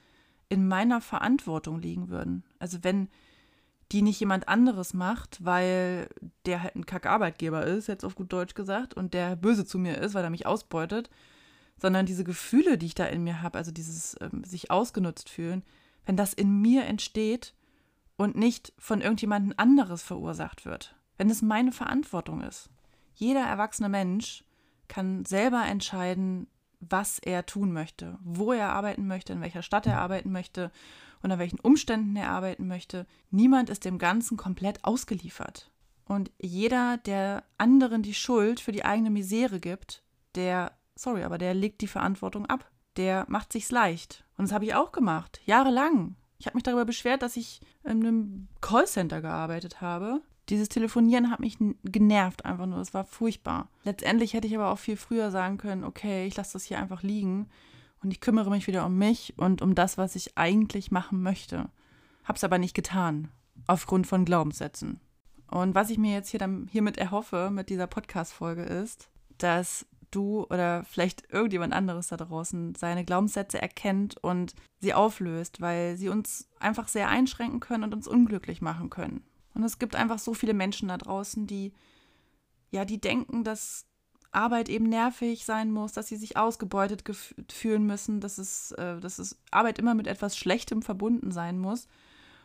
in 0.51 0.69
meiner 0.69 1.01
Verantwortung 1.01 1.81
liegen 1.81 2.11
würden? 2.11 2.45
Also 2.59 2.85
wenn 2.85 3.09
die 3.91 4.03
nicht 4.03 4.21
jemand 4.21 4.49
anderes 4.49 4.93
macht, 4.93 5.45
weil 5.45 6.09
der 6.45 6.63
halt 6.63 6.77
ein 6.77 6.87
Kackarbeitgeber 6.87 7.65
ist, 7.65 7.89
jetzt 7.89 8.05
auf 8.05 8.15
gut 8.15 8.33
Deutsch 8.33 8.55
gesagt, 8.55 8.95
und 8.95 9.15
der 9.15 9.35
böse 9.35 9.65
zu 9.65 9.79
mir 9.79 9.99
ist, 9.99 10.15
weil 10.15 10.25
er 10.25 10.31
mich 10.31 10.47
ausbeutet, 10.47 11.09
sondern 11.81 12.07
diese 12.07 12.25
Gefühle, 12.25 12.79
die 12.79 12.87
ich 12.87 12.95
da 12.95 13.07
in 13.07 13.25
mir 13.25 13.43
habe, 13.43 13.59
also 13.59 13.71
dieses 13.71 14.17
ähm, 14.21 14.45
sich 14.45 14.71
ausgenutzt 14.71 15.29
fühlen, 15.29 15.63
wenn 16.07 16.17
das 16.17 16.33
in 16.33 16.61
mir 16.61 16.85
entsteht 16.85 17.55
und 18.17 18.37
nicht 18.37 18.73
von 18.79 19.01
irgendjemandem 19.01 19.55
anderes 19.57 20.03
verursacht 20.03 20.65
wird, 20.65 20.97
wenn 21.17 21.31
es 21.31 21.43
meine 21.43 21.73
Verantwortung 21.73 22.43
ist. 22.43 22.71
Jeder 23.15 23.41
erwachsene 23.41 23.89
Mensch 23.89 24.45
kann 24.89 25.25
selber 25.25 25.65
entscheiden, 25.67 26.47
was 26.81 27.19
er 27.19 27.45
tun 27.47 27.73
möchte, 27.73 28.19
wo 28.23 28.53
er 28.53 28.71
arbeiten 28.71 29.07
möchte, 29.07 29.33
in 29.33 29.41
welcher 29.41 29.63
Stadt 29.63 29.87
er 29.87 30.01
arbeiten 30.01 30.31
möchte 30.31 30.71
unter 31.23 31.39
welchen 31.39 31.61
Umständen 31.61 32.17
er 32.17 32.31
arbeiten 32.31 32.67
möchte. 32.67 33.07
Niemand 33.31 33.71
ist 33.71 33.85
dem 33.85 33.99
Ganzen 33.99 34.37
komplett 34.37 34.85
ausgeliefert. 34.85 35.71
Und 36.05 36.31
jeder, 36.39 36.97
der 36.99 37.45
anderen 37.59 38.03
die 38.03 38.15
Schuld 38.15 38.61
für 38.61 38.73
die 38.73 38.85
eigene 38.85 39.11
Misere 39.11 39.61
gibt, 39.61 40.03
der, 40.35 40.73
sorry, 40.99 41.23
aber 41.23 41.39
der 41.39 41.55
legt 41.55 41.81
die 41.81 41.87
Verantwortung 41.87 42.47
ab. 42.47 42.71
Der 42.97 43.25
macht 43.29 43.53
sich's 43.53 43.71
leicht. 43.71 44.25
Und 44.37 44.47
das 44.47 44.53
habe 44.53 44.65
ich 44.65 44.75
auch 44.75 44.93
gemacht, 44.93 45.41
jahrelang. 45.47 46.17
Ich 46.39 46.47
habe 46.47 46.57
mich 46.57 46.65
darüber 46.65 46.85
beschwert, 46.85 47.23
dass 47.23 47.37
ich 47.37 47.61
in 47.85 48.05
einem 48.05 48.49
Callcenter 48.61 49.21
gearbeitet 49.21 49.81
habe. 49.81 50.21
Dieses 50.49 50.69
Telefonieren 50.69 51.31
hat 51.31 51.41
mich 51.41 51.59
genervt 51.83 52.45
einfach 52.45 52.67
nur. 52.67 52.79
Es 52.79 52.95
war 52.95 53.05
furchtbar. 53.05 53.69
Letztendlich 53.85 54.35
hätte 54.35 54.47
ich 54.47 54.57
aber 54.57 54.71
auch 54.71 54.79
viel 54.79 54.97
früher 54.97 55.31
sagen 55.31 55.59
können, 55.59 55.85
okay, 55.85 56.27
ich 56.27 56.37
lasse 56.37 56.55
das 56.55 56.65
hier 56.65 56.79
einfach 56.79 57.03
liegen 57.03 57.49
und 58.03 58.13
ich 58.13 58.21
kümmere 58.21 58.51
mich 58.51 58.67
wieder 58.67 58.87
um 58.87 58.97
mich 58.97 59.35
und 59.37 59.63
um 59.63 59.75
das, 59.75 59.99
was 59.99 60.17
ich 60.17 60.39
eigentlich 60.39 60.91
machen 60.91 61.23
möchte. 61.23 61.69
Hab's 62.25 62.45
aber 62.45 62.59
nicht 62.59 62.75
getan, 62.75 63.29
aufgrund 63.67 64.07
von 64.07 64.25
Glaubenssätzen. 64.25 65.01
Und 65.51 65.75
was 65.75 65.91
ich 65.91 65.99
mir 65.99 66.13
jetzt 66.13 66.31
hier 66.31 66.41
dann 66.41 66.69
hiermit 66.71 66.99
erhoffe 66.99 67.51
mit 67.51 67.69
dieser 67.69 67.87
Podcast-Folge 67.87 68.63
ist, 68.63 69.11
dass 69.39 69.87
du 70.11 70.45
oder 70.51 70.85
vielleicht 70.85 71.31
irgendjemand 71.33 71.73
anderes 71.73 72.09
da 72.09 72.17
draußen 72.17 72.75
seine 72.75 73.05
Glaubenssätze 73.05 73.61
erkennt 73.61 74.17
und 74.19 74.55
sie 74.81 74.95
auflöst, 74.95 75.61
weil 75.61 75.97
sie 75.97 76.09
uns 76.09 76.49
einfach 76.59 76.89
sehr 76.89 77.09
einschränken 77.09 77.61
können 77.61 77.85
und 77.85 77.95
uns 77.95 78.09
unglücklich 78.09 78.61
machen 78.61 78.91
können. 78.91 79.23
Und 79.55 79.65
es 79.65 79.79
gibt 79.79 79.97
einfach 79.97 80.19
so 80.19 80.35
viele 80.35 80.55
Menschen 80.55 80.89
da 80.89 80.99
draußen, 80.99 81.47
die 81.47 81.73
ja, 82.71 82.85
die 82.85 83.01
denken, 83.01 83.45
dass 83.45 83.87
Arbeit 84.31 84.69
eben 84.69 84.89
nervig 84.89 85.45
sein 85.45 85.71
muss, 85.71 85.93
dass 85.93 86.09
sie 86.09 86.17
sich 86.17 86.37
ausgebeutet 86.37 87.03
fühlen 87.51 87.87
müssen, 87.87 88.21
dass 88.21 88.39
es, 88.39 88.73
äh, 88.73 89.01
dass 89.01 89.19
es 89.19 89.41
Arbeit 89.51 89.79
immer 89.79 89.95
mit 89.95 90.07
etwas 90.07 90.37
Schlechtem 90.37 90.83
verbunden 90.83 91.31
sein 91.31 91.59
muss 91.59 91.89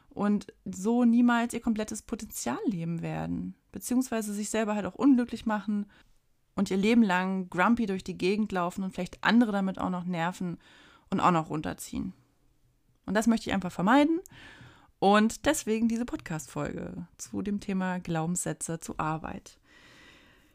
und 0.09 0.47
so 0.63 1.03
niemals 1.03 1.53
ihr 1.53 1.61
komplettes 1.61 2.01
Potenzial 2.01 2.59
leben 2.65 3.01
werden, 3.01 3.55
beziehungsweise 3.71 4.33
sich 4.33 4.49
selber 4.49 4.75
halt 4.75 4.85
auch 4.85 4.95
unglücklich 4.95 5.45
machen 5.45 5.87
und 6.55 6.71
ihr 6.71 6.77
Leben 6.77 7.03
lang 7.03 7.49
grumpy 7.49 7.85
durch 7.85 8.03
die 8.03 8.17
Gegend 8.17 8.51
laufen 8.51 8.83
und 8.83 8.93
vielleicht 8.93 9.23
andere 9.23 9.51
damit 9.51 9.79
auch 9.79 9.89
noch 9.89 10.05
nerven 10.05 10.57
und 11.09 11.19
auch 11.19 11.31
noch 11.31 11.49
runterziehen. 11.49 12.13
Und 13.05 13.15
das 13.15 13.27
möchte 13.27 13.49
ich 13.49 13.53
einfach 13.53 13.71
vermeiden. 13.71 14.19
Und 14.99 15.45
deswegen 15.45 15.89
diese 15.89 16.05
Podcast-Folge 16.05 17.07
zu 17.17 17.41
dem 17.41 17.59
Thema 17.59 17.99
Glaubenssätze 17.99 18.79
zur 18.79 18.99
Arbeit 18.99 19.57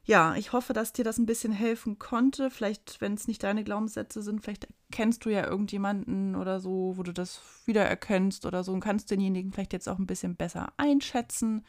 ja, 0.08 0.34
ich 0.36 0.54
hoffe, 0.54 0.72
dass 0.72 0.94
dir 0.94 1.04
das 1.04 1.18
ein 1.18 1.26
bisschen 1.26 1.52
helfen 1.52 1.98
konnte. 1.98 2.48
Vielleicht, 2.48 3.02
wenn 3.02 3.12
es 3.12 3.28
nicht 3.28 3.42
deine 3.42 3.62
Glaubenssätze 3.62 4.22
sind, 4.22 4.40
vielleicht 4.40 4.66
kennst 4.90 5.26
du 5.26 5.28
ja 5.28 5.46
irgendjemanden 5.46 6.34
oder 6.34 6.60
so, 6.60 6.94
wo 6.96 7.02
du 7.02 7.12
das 7.12 7.42
wiedererkennst 7.66 8.46
oder 8.46 8.64
so 8.64 8.72
und 8.72 8.80
kannst 8.80 9.10
denjenigen 9.10 9.52
vielleicht 9.52 9.74
jetzt 9.74 9.86
auch 9.86 9.98
ein 9.98 10.06
bisschen 10.06 10.34
besser 10.34 10.72
einschätzen. 10.78 11.62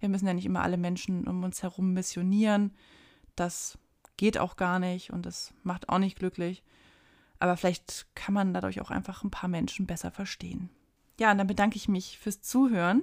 Wir 0.00 0.08
müssen 0.08 0.26
ja 0.26 0.34
nicht 0.34 0.44
immer 0.44 0.62
alle 0.62 0.76
Menschen 0.76 1.28
um 1.28 1.44
uns 1.44 1.62
herum 1.62 1.92
missionieren. 1.92 2.72
Das 3.36 3.78
geht 4.16 4.38
auch 4.38 4.56
gar 4.56 4.78
nicht 4.78 5.10
und 5.10 5.26
das 5.26 5.52
macht 5.62 5.88
auch 5.88 5.98
nicht 5.98 6.18
glücklich. 6.18 6.62
Aber 7.38 7.56
vielleicht 7.56 8.06
kann 8.14 8.34
man 8.34 8.54
dadurch 8.54 8.80
auch 8.80 8.90
einfach 8.90 9.24
ein 9.24 9.30
paar 9.30 9.48
Menschen 9.48 9.86
besser 9.86 10.10
verstehen. 10.10 10.70
Ja, 11.18 11.32
und 11.32 11.38
dann 11.38 11.46
bedanke 11.46 11.76
ich 11.76 11.88
mich 11.88 12.18
fürs 12.18 12.40
Zuhören 12.40 13.02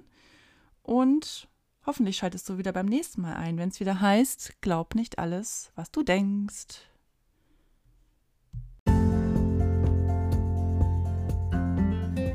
und 0.84 1.48
Hoffentlich 1.84 2.18
schaltest 2.18 2.48
du 2.48 2.60
wieder 2.60 2.74
beim 2.74 2.86
nächsten 2.86 3.22
Mal 3.22 3.34
ein, 3.34 3.58
wenn 3.58 3.70
es 3.70 3.80
wieder 3.80 4.00
heißt, 4.00 4.62
glaub 4.62 4.94
nicht 4.94 5.18
alles, 5.18 5.72
was 5.76 5.90
du 5.92 6.04
denkst. 6.04 6.86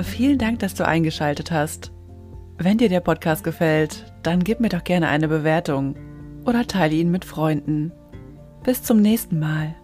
Vielen 0.02 0.38
Dank, 0.38 0.58
dass 0.58 0.74
du 0.74 0.84
eingeschaltet 0.84 1.52
hast. 1.52 1.92
Wenn 2.58 2.78
dir 2.78 2.88
der 2.88 3.00
Podcast 3.00 3.44
gefällt, 3.44 4.12
dann 4.24 4.42
gib 4.42 4.58
mir 4.58 4.68
doch 4.68 4.82
gerne 4.82 5.08
eine 5.08 5.28
Bewertung 5.28 5.94
oder 6.46 6.66
teile 6.66 6.94
ihn 6.94 7.10
mit 7.10 7.24
Freunden. 7.24 7.92
Bis 8.62 8.82
zum 8.82 9.00
nächsten 9.00 9.38
Mal. 9.38 9.74